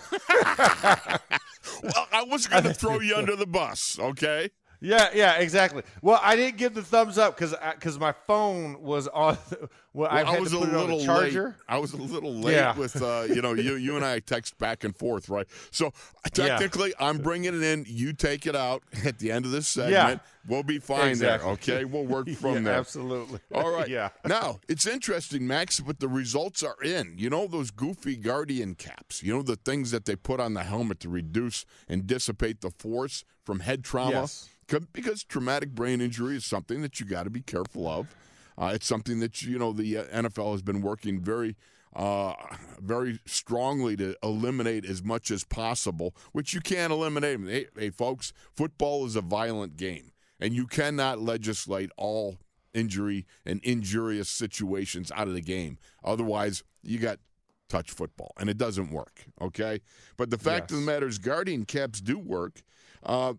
[2.12, 4.50] I was going to throw you under the bus, okay?
[4.80, 5.82] Yeah, yeah, exactly.
[6.02, 9.36] Well, I didn't give the thumbs up because because my phone was on.
[9.94, 11.46] Well, I, I was a little charger.
[11.46, 11.54] Late.
[11.68, 12.76] I was a little late yeah.
[12.76, 15.46] with uh, you know you you and I text back and forth, right?
[15.72, 15.92] So
[16.32, 17.08] technically, yeah.
[17.08, 17.84] I'm bringing it in.
[17.88, 19.92] You take it out at the end of this segment.
[19.92, 20.18] Yeah.
[20.46, 21.56] We'll be fine exactly.
[21.66, 21.78] there.
[21.78, 22.74] Okay, we'll work from yeah, there.
[22.74, 23.40] Absolutely.
[23.52, 23.88] All right.
[23.88, 24.10] yeah.
[24.24, 27.14] Now it's interesting, Max, but the results are in.
[27.16, 29.22] You know those goofy Guardian caps.
[29.24, 32.70] You know the things that they put on the helmet to reduce and dissipate the
[32.70, 34.12] force from head trauma.
[34.12, 34.48] Yes
[34.92, 38.14] because traumatic brain injury is something that you got to be careful of.
[38.56, 41.56] Uh, it's something that you know the uh, NFL has been working very,
[41.94, 42.34] uh,
[42.80, 46.14] very strongly to eliminate as much as possible.
[46.32, 47.40] Which you can't eliminate.
[47.40, 52.38] Hey, hey, folks, football is a violent game, and you cannot legislate all
[52.74, 55.78] injury and injurious situations out of the game.
[56.04, 57.20] Otherwise, you got
[57.68, 59.24] touch football, and it doesn't work.
[59.40, 59.80] Okay,
[60.16, 60.78] but the fact yes.
[60.78, 62.62] of the matter is, guardian caps do work.
[63.04, 63.34] Uh,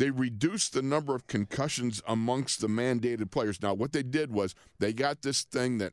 [0.00, 3.60] they reduced the number of concussions amongst the mandated players.
[3.60, 5.92] Now, what they did was they got this thing that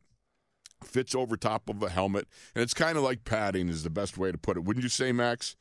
[0.82, 4.17] fits over top of a helmet, and it's kind of like padding is the best
[4.17, 4.63] way to put it.
[4.63, 5.58] Wouldn't you say, Max?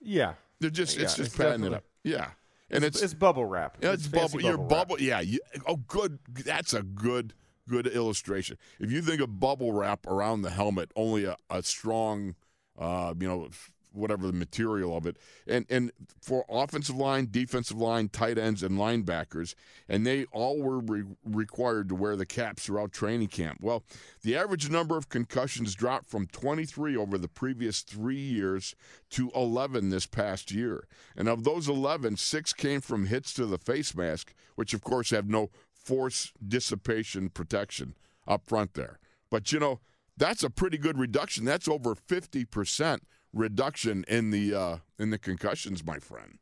[0.00, 0.32] Yeah.
[0.58, 1.84] They're just yeah, it's just it's padding it up.
[2.02, 2.30] Yeah.
[2.70, 3.76] And it's, it's, it's bubble wrap.
[3.80, 4.42] Yeah, it's, it's bubble.
[4.42, 4.96] Your bubble.
[4.98, 5.20] Yeah.
[5.20, 6.18] You, oh, good.
[6.28, 7.34] That's a good
[7.68, 8.58] good illustration.
[8.80, 12.34] If you think of bubble wrap around the helmet, only a, a strong,
[12.76, 13.48] uh, you know,
[13.94, 18.78] whatever the material of it, and and for offensive line, defensive line, tight ends, and
[18.78, 19.54] linebackers,
[19.88, 23.58] and they all were re- required to wear the caps throughout training camp.
[23.60, 23.84] Well,
[24.22, 28.74] the average number of concussions dropped from 23 over the previous three years
[29.10, 33.58] to 11 this past year, and of those 11, six came from hits to the
[33.58, 37.94] face mask, which of course have no force dissipation protection
[38.26, 38.98] up front there.
[39.30, 39.80] But you know.
[40.16, 41.44] That's a pretty good reduction.
[41.44, 43.00] That's over 50%
[43.34, 46.38] reduction in the uh, in the concussions, my friend.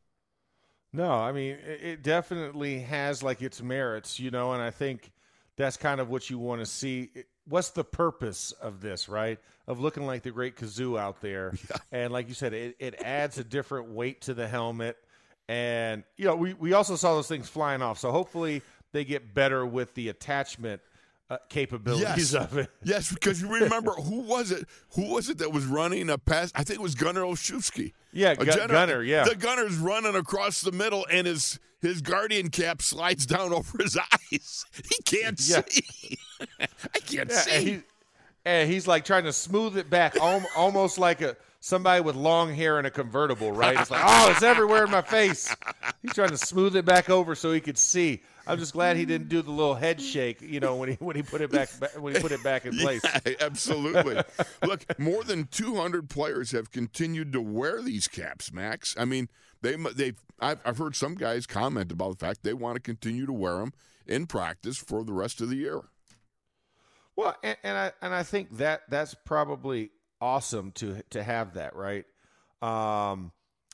[0.93, 5.11] No, I mean it definitely has like its merits, you know, and I think
[5.57, 7.09] that's kind of what you want to see.
[7.47, 9.39] What's the purpose of this, right?
[9.67, 11.77] Of looking like the great Gazoo out there, yeah.
[11.91, 14.97] and like you said, it, it adds a different weight to the helmet,
[15.47, 17.97] and you know we we also saw those things flying off.
[17.97, 20.81] So hopefully they get better with the attachment
[21.33, 22.33] uh, capabilities yes.
[22.33, 22.69] of it.
[22.83, 24.67] Yes, because you remember who was it?
[24.95, 26.51] Who was it that was running a pass?
[26.53, 27.93] I think it was Gunner Olszewski.
[28.11, 29.03] Yeah, Gu- Gunner, Gunner.
[29.03, 33.81] Yeah, the Gunner's running across the middle, and his his guardian cap slides down over
[33.81, 34.65] his eyes.
[34.73, 35.61] He can't yeah.
[35.67, 36.17] see.
[36.59, 37.55] I can't yeah, see.
[37.55, 37.81] And, he,
[38.45, 42.79] and, he's like trying to smooth it back, almost like a somebody with long hair
[42.79, 43.51] in a convertible.
[43.51, 43.79] Right?
[43.79, 45.55] It's like, oh, it's everywhere in my face.
[46.01, 48.21] He's trying to smooth it back over so he could see.
[48.45, 51.15] I'm just glad he didn't do the little head shake, you know, when he when
[51.15, 53.01] he put it back when he put it back in place.
[53.25, 54.21] Yeah, absolutely.
[54.63, 58.95] Look, more than 200 players have continued to wear these caps, Max.
[58.97, 59.29] I mean,
[59.61, 63.25] they they I've, I've heard some guys comment about the fact they want to continue
[63.25, 63.73] to wear them
[64.05, 65.81] in practice for the rest of the year.
[67.15, 71.75] Well, and, and I and I think that that's probably awesome to to have that,
[71.75, 72.05] right?
[72.61, 73.31] Um,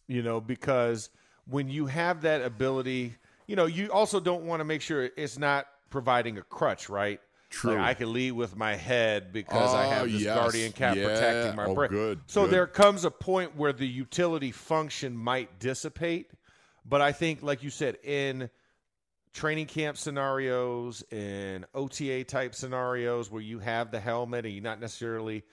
[0.08, 1.10] you know, because
[1.46, 3.16] when you have that ability
[3.50, 7.20] you know, you also don't want to make sure it's not providing a crutch, right?
[7.50, 7.74] True.
[7.74, 10.38] Like I can lead with my head because I have oh, this yes.
[10.38, 11.06] guardian cap yeah.
[11.06, 11.90] protecting my oh, brain.
[11.90, 12.20] Good.
[12.28, 12.52] So good.
[12.52, 16.30] there comes a point where the utility function might dissipate.
[16.86, 18.52] But I think, like you said, in
[19.34, 24.80] training camp scenarios, in OTA type scenarios where you have the helmet and you're not
[24.80, 25.44] necessarily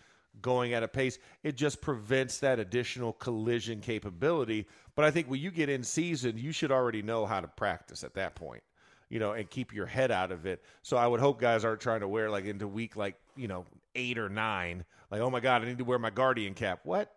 [0.42, 4.66] going at a pace, it just prevents that additional collision capability.
[4.94, 8.04] But I think when you get in season, you should already know how to practice
[8.04, 8.62] at that point,
[9.08, 10.62] you know, and keep your head out of it.
[10.82, 13.64] So I would hope guys aren't trying to wear like into week like, you know,
[13.94, 16.80] eight or nine, like, oh my God, I need to wear my guardian cap.
[16.84, 17.12] What?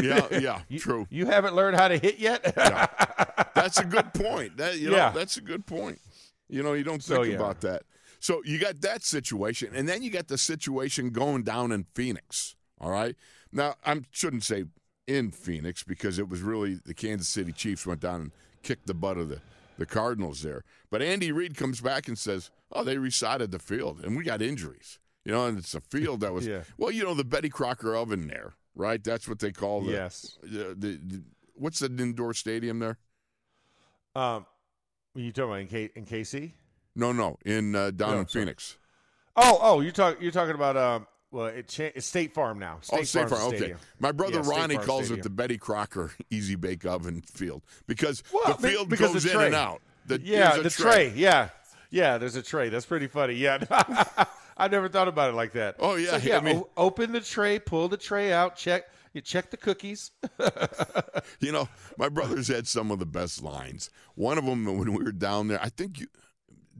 [0.00, 1.06] yeah, yeah, you, true.
[1.10, 2.52] You haven't learned how to hit yet?
[2.56, 2.86] yeah.
[3.54, 4.56] That's a good point.
[4.56, 5.10] That, you know, yeah.
[5.10, 6.00] that's a good point.
[6.48, 7.36] You know, you don't think so, yeah.
[7.36, 7.84] about that.
[8.22, 12.54] So you got that situation, and then you got the situation going down in Phoenix.
[12.80, 13.16] All right.
[13.50, 14.66] Now I shouldn't say
[15.08, 18.30] in Phoenix because it was really the Kansas City Chiefs went down and
[18.62, 19.40] kicked the butt of the
[19.76, 20.62] the Cardinals there.
[20.88, 24.40] But Andy Reid comes back and says, "Oh, they resided the field, and we got
[24.40, 26.62] injuries." You know, and it's a field that was yeah.
[26.78, 29.02] well, you know, the Betty Crocker oven there, right?
[29.02, 30.38] That's what they call the yes.
[30.44, 31.22] The, the, the
[31.54, 32.98] what's the indoor stadium there?
[34.14, 34.46] Um,
[35.16, 36.52] you talking about in, K- in KC?
[36.94, 38.44] No, no, in uh, down No, in sorry.
[38.44, 38.76] Phoenix.
[39.36, 41.06] Oh, oh, you're talking you're talking about um.
[41.30, 42.78] Well, it cha- it's State Farm now.
[42.82, 43.54] State oh, State Farm Farm.
[43.54, 45.20] Okay, my brother Yeah, Ronnie calls Stadium.
[45.20, 49.30] it the Betty Crocker Easy Bake Oven Field because Well, the field because goes the
[49.30, 49.46] in tray.
[49.46, 49.80] and out.
[50.06, 51.12] The, Yeah, the a tray.
[51.16, 51.48] Yeah,
[51.90, 52.18] yeah.
[52.18, 52.68] There's a tray.
[52.68, 53.32] That's pretty funny.
[53.34, 53.64] Yeah,
[54.58, 55.76] I never thought about it like that.
[55.78, 56.36] Oh, yeah, So, yeah.
[56.36, 58.84] I mean- o- open the tray, pull the tray out, check.
[59.14, 60.10] You check the cookies.
[61.40, 63.90] You know, my brothers had some of the best lines.
[64.14, 66.06] One of them when we were down there, I think you,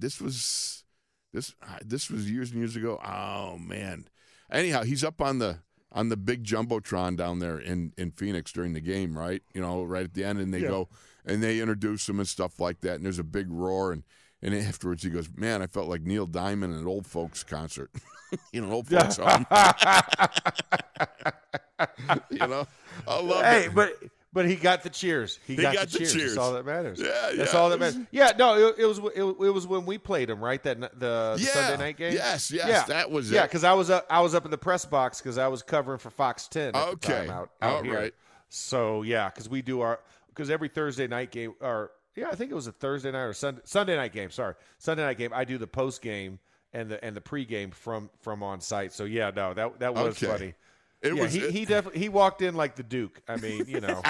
[0.03, 0.85] this was
[1.33, 3.01] this uh, this was years and years ago.
[3.03, 4.09] Oh man.
[4.51, 5.61] Anyhow, he's up on the
[5.93, 9.43] on the big jumbotron down there in in Phoenix during the game, right?
[9.55, 10.69] You know, right at the end, and they Yeah.
[10.69, 10.89] go
[11.25, 12.97] and they introduce him and stuff like that.
[12.97, 14.03] And there's a big roar, and
[14.43, 17.91] and afterwards he goes, "Man, I felt like Neil Diamond at an old folks concert."
[18.53, 19.47] you know, old folks home.
[22.31, 22.67] you know,
[23.07, 23.75] I love hey, it.
[23.75, 23.97] but
[24.33, 25.39] but he got the cheers.
[25.47, 26.13] He, He got, got the, cheers.
[26.13, 26.35] cheers.
[26.35, 27.01] That's all that matters.
[27.01, 27.99] Yeah, that's yeah, all that matters.
[28.11, 30.63] Yeah, no, it, it was it, it was when we played him, right?
[30.63, 32.13] That the, the Yeah, Sunday night game.
[32.15, 32.85] yes, yes, yeah.
[32.87, 33.37] that was yeah.
[33.37, 33.41] it.
[33.41, 35.63] Yeah, because I was up, I was up in the press box because I was
[35.63, 36.69] covering for Fox Ten.
[36.69, 37.27] At the Okay.
[37.27, 37.95] time out, out All here.
[37.95, 38.15] right.
[38.49, 42.51] So yeah, because we do our because every Thursday night game or yeah, I think
[42.51, 44.31] it was a Thursday night or Sunday Sunday night game.
[44.31, 45.33] Sorry, Sunday night game.
[45.35, 46.39] I do the post game
[46.75, 48.93] and the and the pregame from from on site.
[48.93, 50.27] So yeah, no, that that was Okay.
[50.27, 50.55] funny.
[51.03, 53.21] It yeah, was he, he definitely he walked in like the Duke.
[53.29, 54.01] I mean, you know.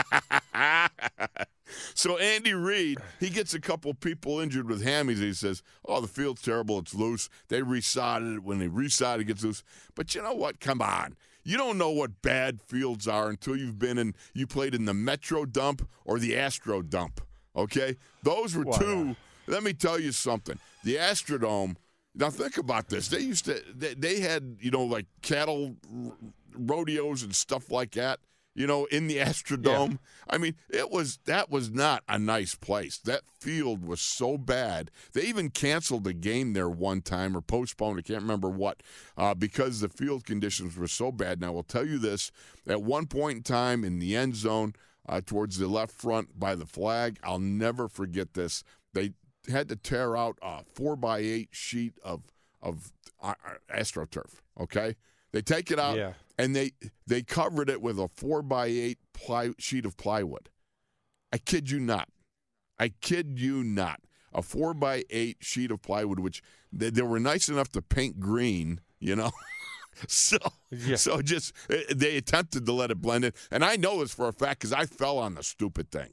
[1.94, 5.18] so Andy Reid, he gets a couple people injured with hammies.
[5.18, 6.78] He says, "Oh, the field's terrible.
[6.78, 7.28] It's loose.
[7.48, 8.42] They resided it.
[8.42, 9.62] When they reside, it gets loose."
[9.94, 10.60] But you know what?
[10.60, 11.16] Come on.
[11.44, 14.14] You don't know what bad fields are until you've been in.
[14.32, 17.20] You played in the Metro Dump or the Astro Dump.
[17.56, 18.78] Okay, those were Wow.
[18.78, 19.16] two.
[19.46, 20.58] Let me tell you something.
[20.84, 21.76] The Astrodome
[22.14, 23.08] Now think about this.
[23.08, 23.62] They used to.
[23.74, 25.76] They, they had you know like cattle
[26.56, 28.20] rodeos and stuff like that.
[28.54, 29.98] You know, in the Astrodome.
[30.28, 32.98] I mean, it was that was not a nice place.
[32.98, 34.90] That field was so bad.
[35.14, 37.98] They even canceled the game there one time or postponed.
[37.98, 38.82] I can't remember what
[39.16, 41.40] uh, because the field conditions were so bad.
[41.40, 42.30] Now, I will tell you this:
[42.66, 44.74] at one point in time in the end zone,
[45.08, 48.64] uh, towards the left front by the flag, I'll never forget this.
[48.92, 49.14] They
[49.50, 52.22] had to tear out a four by eight sheet of
[52.60, 53.34] of uh,
[53.74, 54.40] astroturf.
[54.60, 54.96] Okay,
[55.32, 56.12] they take it out Yeah.
[56.38, 56.72] And they
[57.06, 60.48] they covered it with a four by eight ply, sheet of plywood.
[61.32, 62.08] I kid you not.
[62.78, 64.00] I kid you not.
[64.34, 66.42] A four by eight sheet of plywood, which
[66.72, 68.80] they, they were nice enough to paint green.
[68.98, 69.30] You know.
[70.08, 70.38] So,
[70.70, 70.96] Yeah.
[70.96, 74.26] so just eh, they attempted to let it blend in, and I know this for
[74.26, 76.08] a fact because I fell on the stupid thing.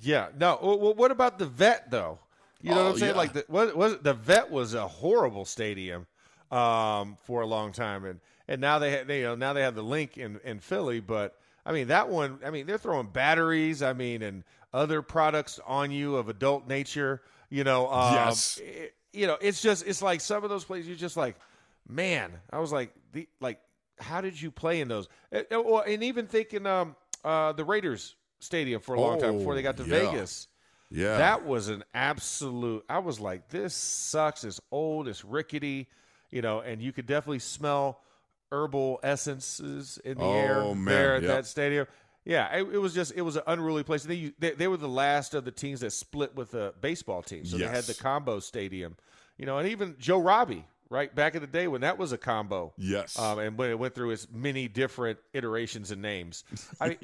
[0.00, 0.28] Yeah.
[0.36, 0.58] No.
[0.60, 2.18] Well, what about the vet though?
[2.60, 3.12] You know Oh, what I'm saying?
[3.12, 3.16] yeah.
[3.16, 6.06] Like the was, was the vet was a horrible stadium
[6.50, 9.74] um, for a long time, and and now they, they you know now they have
[9.74, 12.38] the Linc in in Philly, but I mean that one.
[12.44, 13.82] I mean they're throwing batteries.
[13.82, 17.22] I mean and other products on you of adult nature.
[17.50, 17.88] You know.
[17.90, 18.58] Um, Yes.
[18.62, 21.36] it- you know, it's just it's like some of those places you're just like,
[21.86, 22.32] man.
[22.50, 23.60] I was like the like,
[23.98, 25.06] how did you play in those?
[25.30, 29.60] And, and- even thinking um uh the Raiders stadium for a long time before they
[29.62, 30.10] got to Oh, yeah.
[30.10, 30.48] Vegas.
[30.90, 32.84] Yeah, That was an absolute.
[32.88, 34.44] I was like, this sucks.
[34.44, 35.08] It's old.
[35.08, 35.88] It's rickety.
[36.30, 38.00] You know, and you could definitely smell
[38.52, 41.30] herbal essences in the air Oh, man, there at yep.
[41.30, 41.86] that stadium.
[42.24, 44.04] Yeah, it, it was just it was an unruly place.
[44.04, 47.44] They, they they were the last of the teams that split with the baseball team,
[47.44, 48.96] so they had the combo stadium.
[49.38, 52.18] You know, and even Joe Robbie, right back in the day when that was a
[52.18, 52.74] combo.
[52.76, 53.18] Yes.
[53.18, 56.44] Um, and when it went through its many different iterations and names.
[56.80, 56.98] I mean,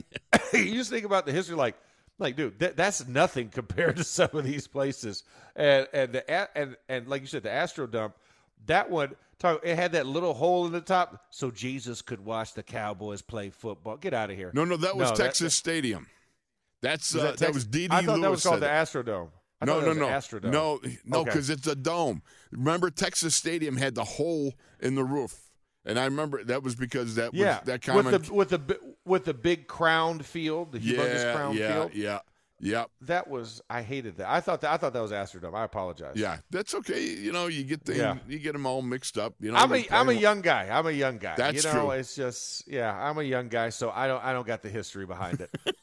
[0.52, 1.74] you just think about the history, like,
[2.18, 5.24] like, dude, that, that's nothing compared to some of these places.
[5.56, 8.14] And and the and and like you said, the Astro Dump,
[8.66, 12.54] that one, talk, it had that little hole in the top, so Jesus could watch
[12.54, 13.96] the Cowboys play football.
[13.96, 14.50] Get out of here.
[14.54, 16.06] no, no, that was No, that- Texas Stadium.
[16.80, 17.54] That's Was uh, that, Texas?
[17.54, 17.88] was D.D.
[17.90, 18.66] I thought Lewis that was called the.
[18.66, 19.30] Astrodome.
[19.60, 20.52] I no, no, no, Astrodome.
[20.52, 21.30] no, no, Okay.
[21.30, 22.22] because it's a dome.
[22.52, 25.50] Remember, Texas Stadium had the hole in the roof,
[25.84, 28.04] and I remember that was because that was yeah, that common.
[28.12, 31.90] with the with the with the big crowned field, the humongous yeah, crowned yeah, field.
[31.94, 32.18] yeah, yeah,
[32.60, 34.28] That was I hated that.
[34.28, 35.54] I thought that I thought that was Astrodome.
[35.54, 36.14] I apologize.
[36.16, 36.38] yeah.
[36.50, 37.02] That's okay.
[37.04, 38.16] You know, you get the Yeah.
[38.28, 39.34] you get them all mixed up.
[39.40, 40.68] You know, I'm a I'm a young guy.
[40.70, 41.34] I'm a young guy.
[41.36, 41.90] That's you know, true.
[41.92, 45.06] it's just yeah, I'm a young guy, so I don't I don't got the history
[45.06, 45.50] behind it.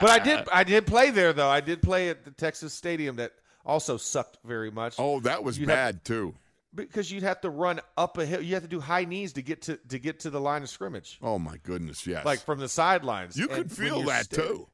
[0.00, 1.48] but I did I did play there though.
[1.48, 3.32] I did play at the Texas Stadium that
[3.64, 4.96] also sucked very much.
[4.98, 6.34] Oh, that was You'd have- bad too.
[6.74, 8.42] because you'd have to run up a hill.
[8.42, 10.68] You have to do high knees to get to to get to the line of
[10.68, 12.24] scrimmage, Oh my goodness, yes.
[12.24, 13.36] like from the sidelines.
[13.36, 14.68] you And could feel that sta- too.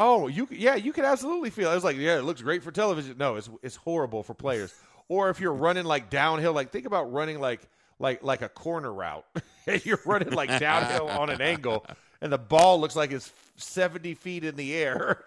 [0.00, 1.68] Oh, you yeah, you could absolutely feel.
[1.68, 1.72] It.
[1.72, 3.18] I was like, yeah, it looks great for television.
[3.18, 4.72] No, it's it's horrible for players.
[5.08, 7.60] or if you're running like downhill, like think about running like
[7.98, 9.26] like like a corner route.
[9.84, 11.84] you're running like downhill on an angle,
[12.20, 15.24] and the ball looks like it's 70 feet in the air.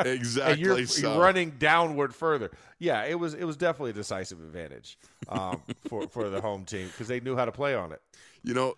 [0.00, 0.52] Exactly.
[0.52, 1.12] and you're, so.
[1.12, 2.50] you're running downward further.
[2.80, 6.88] Yeah, it was it was definitely a decisive advantage um, for for the home team
[6.88, 8.02] because they knew how to play on it.
[8.42, 8.74] You know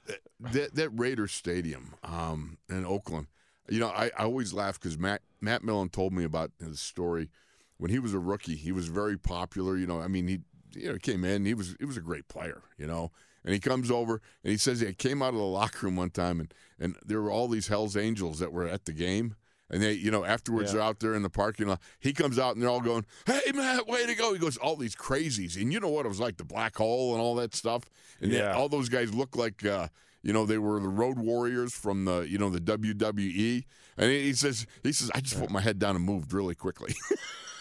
[0.53, 3.29] that that Raiders Stadium um, in Oakland.
[3.69, 7.31] You know, I, I always laugh because Matt Matt Millen told me about his story
[7.79, 8.57] when he was a rookie.
[8.57, 9.77] He was very popular.
[9.77, 10.41] You know, I mean, he
[10.75, 11.45] you know came in.
[11.45, 12.63] He was he was a great player.
[12.79, 13.11] You know,
[13.45, 16.11] and he comes over and he says he came out of the locker room one
[16.11, 19.37] time and and there were all these Hell's Angels that were at the game.
[19.71, 20.73] And they, you know, afterwards Yeah.
[20.81, 21.81] they're out there in the parking lot.
[21.99, 24.77] He comes out and they're all going, "Hey, Matt, way to go!" He goes, "All
[24.77, 27.55] these crazies," and you know what it was like, the black hole and all that
[27.55, 27.85] stuff.
[28.21, 28.53] And Yeah.
[28.55, 29.89] all those guys look like, uh,
[30.25, 33.65] you know, they were the Road Warriors from the, you know, the WWE.
[33.97, 36.95] And he, says, he says, I just put my head down and moved really quickly.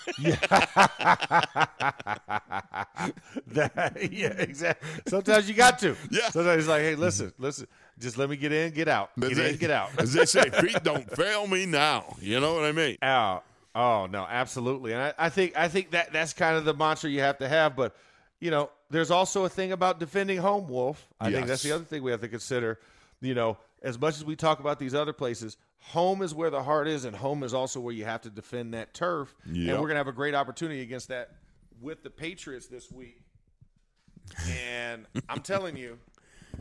[3.47, 4.89] That- yeah, exactly.
[5.07, 5.95] Sometimes you got to.
[6.11, 6.29] Yeah.
[6.29, 7.67] Sometimes it's like, hey, listen, listen,
[7.99, 9.89] just let me get in, get out, get they- in, get out.
[9.97, 12.15] As they say, feet don't fail me now.
[12.19, 12.97] You know what I mean?
[13.03, 13.41] Oh,
[13.75, 14.93] oh no, absolutely.
[14.93, 17.47] And I, I think I think that that's kind of the mantra you have to
[17.49, 17.75] have.
[17.75, 17.95] But
[18.39, 21.07] you know, there's also a thing about defending home, Wolf.
[21.19, 22.79] I think that's the other thing we have to consider.
[23.21, 26.61] You know, as much as we talk about these other places, home is where the
[26.61, 29.33] heart is, and home is also where you have to defend that turf.
[29.51, 29.69] Yep.
[29.71, 31.31] And we're gonna have a great opportunity against that
[31.81, 33.19] with the Patriots this week.
[34.69, 35.97] And I'm telling you,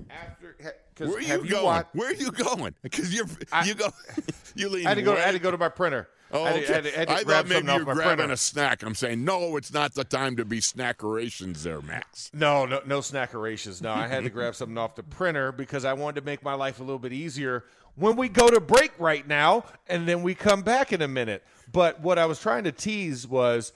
[0.08, 0.56] after
[0.94, 1.64] because Where are you have you going?
[1.64, 1.94] watched?
[1.94, 2.74] Where are you going?
[2.82, 3.26] Because you're
[3.64, 3.90] you go
[4.54, 4.86] you lean.
[4.86, 5.14] I had to go.
[5.14, 6.08] I had to go to my printer.
[6.32, 6.90] Oh, I had to- okay.
[6.98, 8.32] had to- I thought maybe you're grabbing printer.
[8.32, 8.82] a snack.
[8.82, 12.30] I'm saying no, it's not the time to be snackerations there, Max.
[12.32, 13.82] No, no, no snackerations.
[13.82, 16.54] No, I had to grab something off the printer because I wanted to make my
[16.54, 17.64] life a little bit easier
[17.94, 21.44] when we go to break right now, and then we come back in a minute.
[21.70, 23.72] But what I was trying to tease was,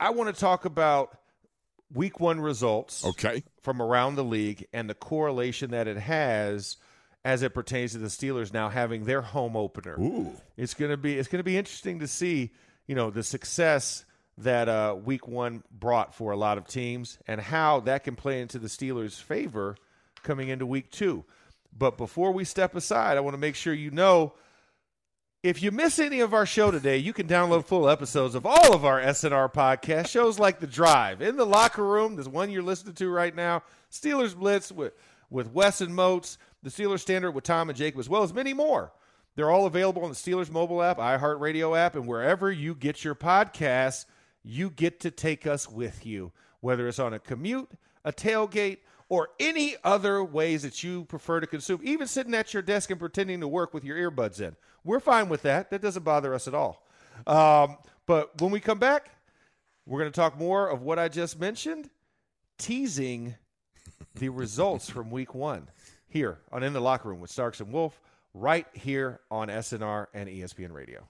[0.00, 1.16] I want to talk about
[1.94, 3.44] week one results Okay.
[3.62, 6.76] from around the league and the correlation that it has
[7.24, 9.96] as it pertains to the Steelers now having their home opener.
[10.00, 10.32] Ooh.
[10.56, 12.50] It's gonna be it's gonna be interesting to see,
[12.86, 14.04] you know, the success
[14.38, 18.40] that uh, week one brought for a lot of teams and how that can play
[18.40, 19.76] into the Steelers' favor
[20.22, 21.24] coming into week two.
[21.76, 24.34] But before we step aside, I want to make sure you know
[25.42, 28.74] if you miss any of our show today, you can download full episodes of all
[28.74, 32.62] of our SNR podcast shows like The Drive, In the Locker Room, this one you're
[32.62, 34.92] listening to right now, Steelers Blitz with,
[35.32, 38.52] with Wes and Moats, the Steelers Standard with Tom and Jacob, as well as many
[38.52, 38.92] more.
[39.34, 43.14] They're all available on the Steelers mobile app, iHeartRadio app, and wherever you get your
[43.14, 44.04] podcasts,
[44.44, 47.70] you get to take us with you, whether it's on a commute,
[48.04, 48.78] a tailgate,
[49.08, 53.00] or any other ways that you prefer to consume, even sitting at your desk and
[53.00, 54.54] pretending to work with your earbuds in.
[54.84, 55.70] We're fine with that.
[55.70, 56.86] That doesn't bother us at all.
[57.26, 57.76] Um,
[58.06, 59.10] but when we come back,
[59.86, 61.90] we're going to talk more of what I just mentioned,
[62.58, 63.36] teasing
[64.14, 65.68] the results from week one
[66.08, 68.00] here on In the Locker Room with Starks and Wolf,
[68.34, 71.08] right here on SNR and ESPN Radio.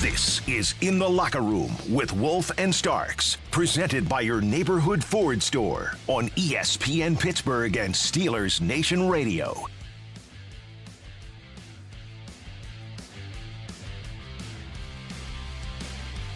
[0.00, 5.42] This is In the Locker Room with Wolf and Starks, presented by your neighborhood Ford
[5.42, 9.66] store on ESPN Pittsburgh and Steelers Nation Radio.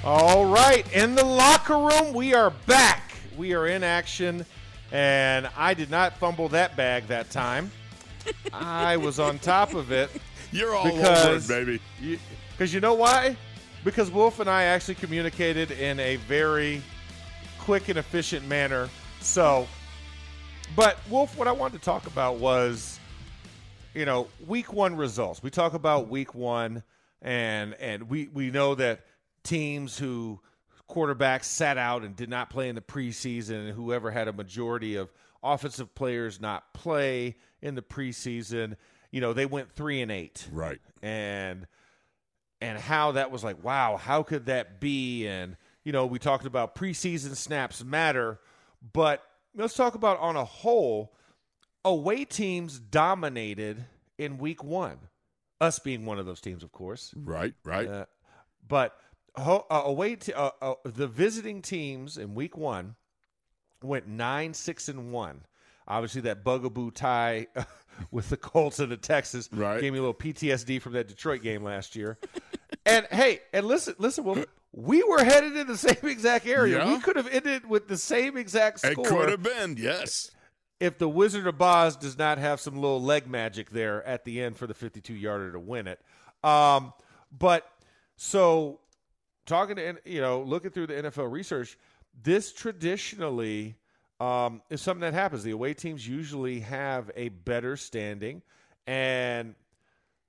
[0.07, 3.13] All right, in the locker room, we are back.
[3.37, 4.47] We are in action,
[4.93, 7.73] and I did not fumble that bag that time.
[8.53, 10.09] I was on top of it
[10.53, 11.81] You're all over it, because baby.
[12.53, 13.37] Because you know why?
[13.83, 16.83] Because Wolf and I actually communicated in a very
[17.59, 18.89] quick and efficient manner.
[19.21, 19.67] So,
[20.77, 23.01] but Wolf, what I wanted to talk about was,
[23.93, 25.43] you know, week one results.
[25.43, 26.85] We talk about week one,
[27.23, 29.01] and and we we know that
[29.47, 30.41] teams who
[30.89, 34.97] quarterbacks sat out and did not play in the preseason, and whoever had a majority
[34.97, 35.11] of
[35.43, 38.77] offensive players not play in the preseason,
[39.11, 40.79] you know, they went three and eight Right.
[41.03, 41.67] and
[42.61, 45.27] and how that was like, wow, how could that be?
[45.27, 48.41] And you know, we talked about preseason snaps matter,
[48.93, 49.23] but
[49.55, 51.13] let's talk about on a whole,
[51.85, 53.85] away teams dominated
[54.19, 54.99] in week one.
[55.61, 57.15] Us being one of those teams, of course.
[57.17, 57.55] Right.
[57.65, 57.89] Right.
[57.89, 58.07] Uh,
[58.67, 58.99] but
[59.37, 62.97] ho- uh, away t- uh, uh, the visiting teams in week one
[63.82, 65.43] went nine six and one.
[65.89, 67.47] Obviously, that bugaboo tie
[68.11, 69.80] with the Colts and the Texans Right.
[69.80, 72.18] gave me a little PTSD from that Detroit game last year.
[72.87, 76.78] and hey, and listen, listen, well, we were headed in the same exact area.
[76.84, 76.93] Yeah.
[76.93, 79.07] We could have ended with the same exact score.
[79.07, 79.76] it could have been.
[79.78, 80.30] Yes.
[80.80, 84.43] if the Wizard of Oz does not have some little leg magic there at the
[84.43, 86.01] end for the 52 yarder to win it.
[86.43, 86.93] Um,
[87.30, 87.64] but
[88.16, 88.80] so
[89.47, 91.79] talking to, you know, looking through the NFL research,
[92.23, 93.77] this traditionally
[94.21, 95.43] um, is something that happens.
[95.43, 98.43] The away teams usually have a better standing.
[98.87, 99.55] And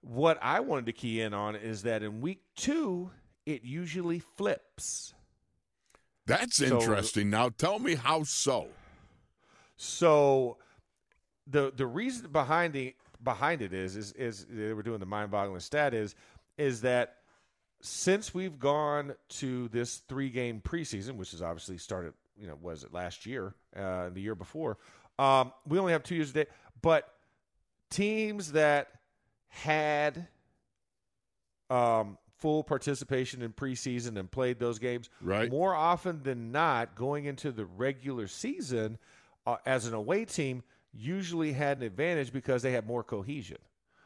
[0.01, 3.11] what I wanted to key in on is that in week two,
[3.45, 5.13] it usually flips.
[6.25, 7.29] That's So- interesting.
[7.29, 8.67] now tell me how so.
[9.77, 10.57] So
[11.45, 15.31] the the reason behind the behind it is is is they were doing the mind
[15.31, 16.15] boggling stat is
[16.57, 17.17] is that
[17.81, 22.83] since we've gone to this three game preseason, which has obviously started, you know, was
[22.83, 24.77] it last year, uh, the year before,
[25.19, 26.45] um, we only have two years a day,
[26.81, 27.13] but
[27.89, 28.89] teams that
[29.49, 30.27] had
[31.69, 35.49] um, full participation in preseason and played those games, Right.
[35.49, 38.97] more often than not, going into the regular season
[39.45, 40.63] uh, as an away team,
[40.93, 43.57] usually had an advantage because they had more cohesion.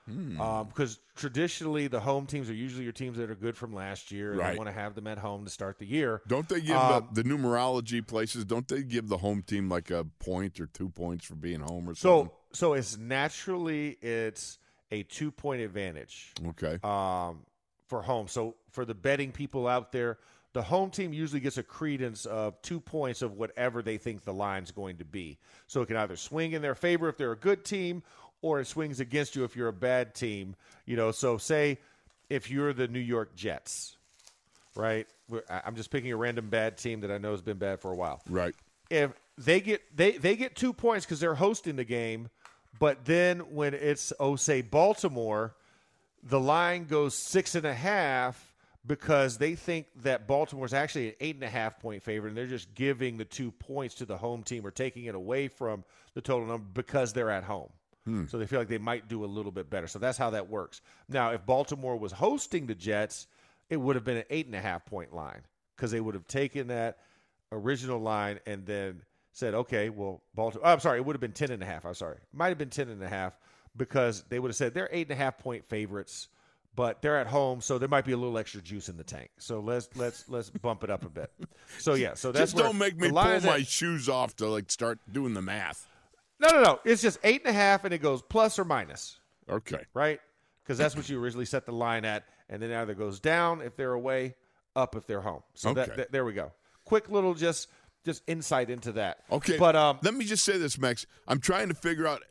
[0.10, 0.42] Hmm.
[0.42, 4.12] Um, because traditionally, the home teams are usually your teams that are good from last
[4.12, 4.52] year, and Right.
[4.54, 6.22] they want to have them at home to start the year.
[6.28, 8.44] Don't they give Um, the, the numerology places?
[8.46, 11.88] Don't they give the home team like a point or two points for being home
[11.90, 14.58] or So, so it's naturally it's
[14.92, 16.34] a two point advantage.
[16.50, 16.80] okay.
[16.84, 17.46] um,
[17.88, 18.28] for home.
[18.28, 20.18] So for the betting people out there,
[20.54, 24.34] the home team usually gets a credence of two points of whatever they think the
[24.34, 25.38] line's going to be.
[25.68, 28.04] So it can either swing in their favor if they're a good team,
[28.42, 30.56] or it swings against you if you're a bad team.
[30.86, 31.80] You know, so say
[32.30, 33.98] if you're the New York Jets,
[34.76, 35.08] right?
[35.50, 37.96] I'm just picking a random bad team that I know has been bad for a
[37.96, 38.54] while right.
[38.90, 42.30] if they get they they get two points because they're hosting the game,
[42.80, 45.56] but then when it's oh say Baltimore,
[46.24, 48.54] the line goes six and a half
[48.86, 52.48] because they think that Baltimore's actually an eight and a half point favorite, and they're
[52.48, 55.84] just giving the two points to the home team or taking it away from
[56.14, 57.70] the total number because they're at home.
[58.06, 58.26] Hmm.
[58.28, 59.88] So they feel like they might do a little bit better.
[59.88, 60.82] So that's how that works.
[61.08, 63.28] Now, if Baltimore was hosting the Jets,
[63.70, 65.42] it would have been an eight and a half point line
[65.76, 66.98] because they would have taken that
[67.52, 70.68] original line and then said, okay, well, Baltimore.
[70.68, 71.86] Oh, I'm sorry, it would have been 10 and a half.
[71.86, 72.18] I'm sorry.
[72.34, 73.38] Might have been 10 and a half
[73.78, 76.28] because they would have said they're eight and a half point favorites,
[76.76, 79.30] but they're at home, so there might be a little extra juice in the tank.
[79.38, 81.32] So let's let's let's bump it up a bit.
[81.80, 84.72] So yeah, so that's Just don't make me pull my at- shoes off to like
[84.72, 85.88] start doing the math.
[86.42, 86.80] No, no, no.
[86.84, 89.20] It's just eight and a half, and it goes plus or minus,
[89.50, 89.86] Okay.
[89.94, 90.20] right?
[90.64, 93.76] Because that's what you originally set the line at, and then either goes down if
[93.76, 94.36] they're away,
[94.76, 95.44] up if they're home.
[95.54, 95.96] So that, Okay.
[95.98, 96.52] that- there we go.
[96.86, 97.68] Quick little just
[98.04, 99.20] just insight into that.
[99.32, 99.58] Okay.
[99.60, 101.06] but um, let me just say this, Max.
[101.28, 102.24] I'm trying to figure out.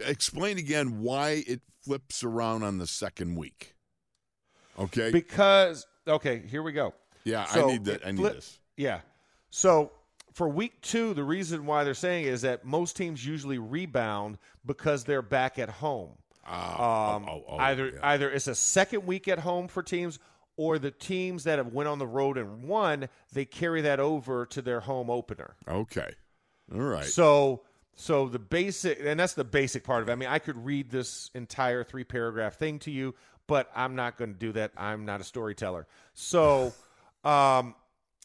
[0.00, 3.74] Explain again why it flips around on the second week.
[4.78, 5.10] Okay.
[5.10, 6.94] because okay, here we go.
[7.24, 8.06] yeah, So I need that.
[8.06, 8.58] I need this.
[8.76, 9.00] Yeah.
[9.50, 9.92] So
[10.36, 15.04] for week two, the reason why they're saying is that most teams usually rebound because
[15.04, 16.10] they're back at home.
[16.44, 17.98] Ah, Um, oh, oh, oh, either yeah.
[18.02, 20.18] either it's a second week at home for teams,
[20.58, 24.44] or the teams that have went on the road and won, they carry that over
[24.44, 25.56] to their home opener.
[25.66, 26.12] Okay.
[26.70, 27.04] All right.
[27.06, 27.62] So
[27.94, 30.12] so the basic and that's the basic part of it.
[30.12, 33.14] I mean, I could read this entire three paragraph thing to you,
[33.46, 34.72] but I'm not going to do that.
[34.76, 35.86] I'm not a storyteller.
[36.12, 36.74] So
[37.24, 37.74] um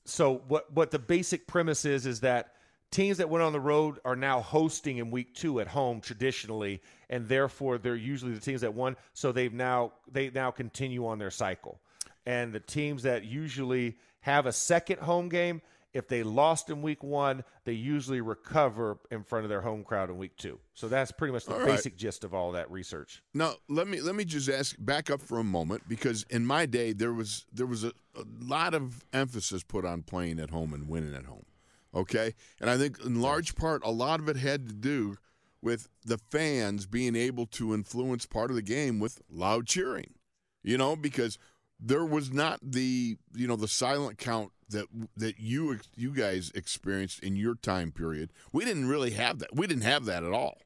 [0.06, 2.54] so what what the basic premise is is that
[2.92, 6.82] teams that went on the road are now hosting in week 2 at home traditionally
[7.10, 11.20] and therefore they're usually the teams that won so they've now they now continue on
[11.20, 11.80] their cycle.
[12.26, 15.62] And the teams that usually have a second home game
[15.94, 20.10] if they lost in week one, they usually recover in front of their home crowd
[20.10, 20.60] in week two.
[20.74, 21.68] So that's pretty much the All right.
[21.68, 23.22] basic gist of all that research.
[23.34, 26.66] Now let me let me just ask back up for a moment because in my
[26.66, 30.74] day there was there was a, a lot of emphasis put on playing at home
[30.74, 31.46] and winning at home.
[31.94, 32.34] Okay?
[32.60, 35.18] And I think in large part a lot of it had to do
[35.62, 40.14] with the fans being able to influence part of the game with loud cheering.
[40.64, 41.40] You know, because
[41.82, 44.86] there was not the you know the silent count that
[45.18, 48.32] that you you guys experienced in your time period.
[48.54, 49.56] We didn't really have that.
[49.56, 50.60] We didn't have that at all.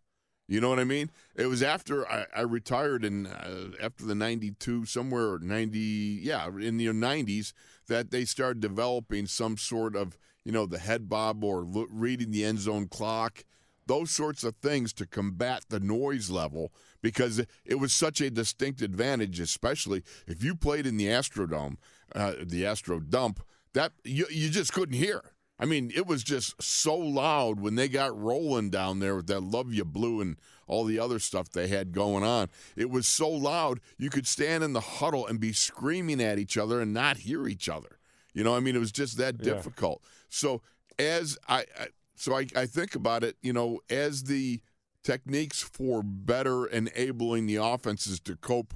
[0.48, 1.10] You know what I mean?
[1.36, 6.78] It was after I, I retired in uh, after the '92, somewhere '90, yeah, in
[6.78, 7.54] the '90s,
[7.88, 12.32] that they started developing some sort of you know the head bob or lo- reading
[12.32, 13.44] the end zone clock,
[13.88, 16.72] those sorts of things to combat the noise level
[17.06, 21.78] because it was such a distinct advantage, especially if you played in the Astrodome,
[22.16, 23.44] uh, the Astro Dump.
[23.74, 25.22] That you you just couldn't hear.
[25.60, 29.42] I mean, it was just so loud when they got rolling down there with that
[29.42, 32.50] Luv Ya Blue and all the other stuff they had going on.
[32.76, 36.58] It was so loud you could stand in the huddle and be screaming at each
[36.58, 38.00] other and not hear each other.
[38.34, 39.54] You know, I mean, it was just that Yeah.
[39.54, 40.02] difficult.
[40.28, 40.64] So
[40.98, 44.62] as I, I so I, I think about it, you know, as the
[45.06, 48.74] techniques for better enabling the offenses to cope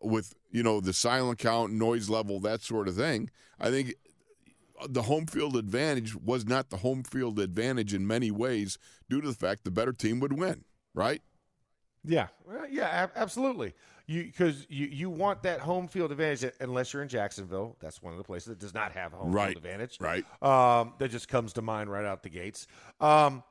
[0.00, 3.94] with, you know, the silent count, noise level, that sort of thing, I think
[4.88, 9.28] the home field advantage was not the home field advantage in many ways due to
[9.28, 10.64] the fact the better team would win,
[10.94, 11.22] right?
[12.04, 13.74] Yeah, well, yeah, ab- absolutely.
[14.06, 17.76] You because you you want that home field advantage unless you're in Jacksonville.
[17.80, 19.98] That's one of the places that does not have a home Right, field advantage.
[20.00, 20.24] right.
[20.42, 22.66] Um, that just comes to mind right out the gates.
[23.00, 23.44] Um,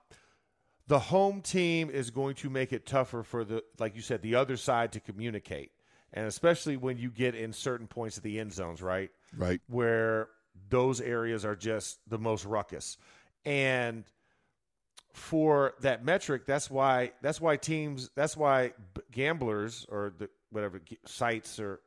[0.88, 4.36] the home team is going to make it tougher for the like you said the
[4.36, 5.72] other side to communicate,
[6.14, 9.12] and especially when you get in certain points of the end zones, right?
[9.38, 9.62] Right.
[9.68, 10.28] where
[10.70, 12.98] those areas are just the most ruckus.
[13.46, 14.04] And
[15.14, 18.74] for that metric, that's why that's why teams that's why
[19.12, 21.82] gamblers or the whatever sites or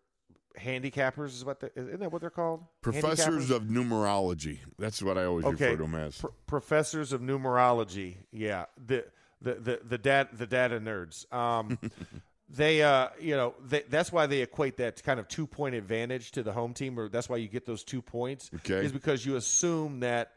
[0.59, 2.65] handicappers is what they, isn't that what they're called?
[2.83, 4.59] Professors of numerology.
[4.79, 5.71] That's what I always Okay.
[5.71, 6.19] refer to them as.
[6.19, 8.17] Pr- professors of numerology.
[8.33, 9.05] Yeah, the
[9.41, 11.33] the the the data the data nerds.
[11.33, 11.79] Um,
[12.49, 16.31] they uh you know they, that's why they equate that kind of two point advantage
[16.33, 18.51] to the home team, or that's why you get those two points.
[18.57, 18.85] Okay.
[18.85, 20.33] is because you assume that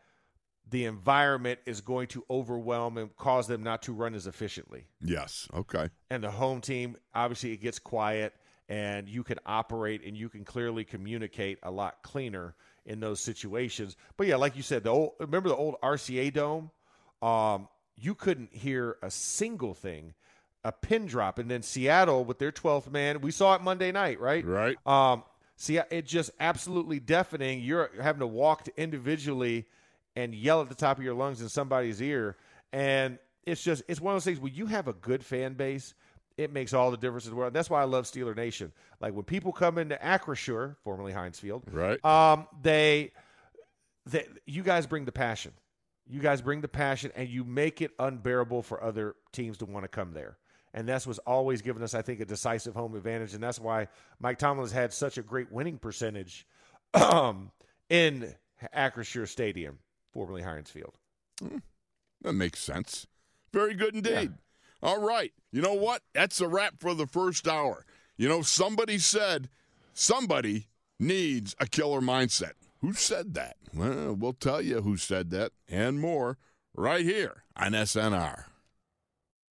[0.69, 5.47] the environment is going to overwhelm and cause them not to run as efficiently Yes.
[5.53, 5.87] Okay.
[6.09, 8.33] and the home team obviously it gets quiet
[8.69, 12.55] and you can operate and you can clearly communicate a lot cleaner
[12.85, 16.69] in those situations but yeah like you said the old remember the old rca dome
[17.21, 20.13] um, you couldn't hear a single thing
[20.63, 24.19] a pin drop and then seattle with their 12th man we saw it monday night
[24.19, 24.77] right Right.
[24.85, 25.23] um,
[25.57, 27.61] see, it's just absolutely deafening.
[27.61, 29.65] You're having to walk to individually
[30.15, 32.37] and yell at the top of your lungs in somebody's ear,
[32.71, 34.39] and it's just it's one of those things.
[34.39, 35.93] When you have a good fan base,
[36.37, 37.53] it makes all the difference in the world.
[37.53, 38.71] That's why I love Steeler Nation.
[39.01, 42.03] Like when people come into Acrisure, formerly Heinz Field, Right.
[42.05, 43.11] um, they,
[44.05, 45.53] they, you guys bring the passion.
[46.09, 49.83] You guys bring the passion, and you make it unbearable for other teams to want
[49.83, 50.37] to come there.
[50.73, 53.33] And that's what's always given us, I think, a decisive home advantage.
[53.33, 53.87] And that's why
[54.19, 56.47] Mike Tomlin has had such a great winning percentage
[56.93, 57.51] um,
[57.89, 58.33] in
[58.75, 59.79] Acrisure Stadium,
[60.13, 60.93] formerly Heinz Field.
[62.21, 63.07] That makes sense.
[63.51, 64.11] Very good indeed.
[64.13, 64.27] Yeah.
[64.81, 65.33] All right.
[65.51, 66.01] You know what?
[66.13, 67.85] That's a wrap for the first hour.
[68.17, 69.49] You know, somebody said
[69.93, 70.67] somebody
[70.99, 72.53] needs a killer mindset.
[72.81, 73.57] Who said that?
[73.73, 76.37] Well, we'll tell you who said that and more
[76.75, 78.45] right here on SNR.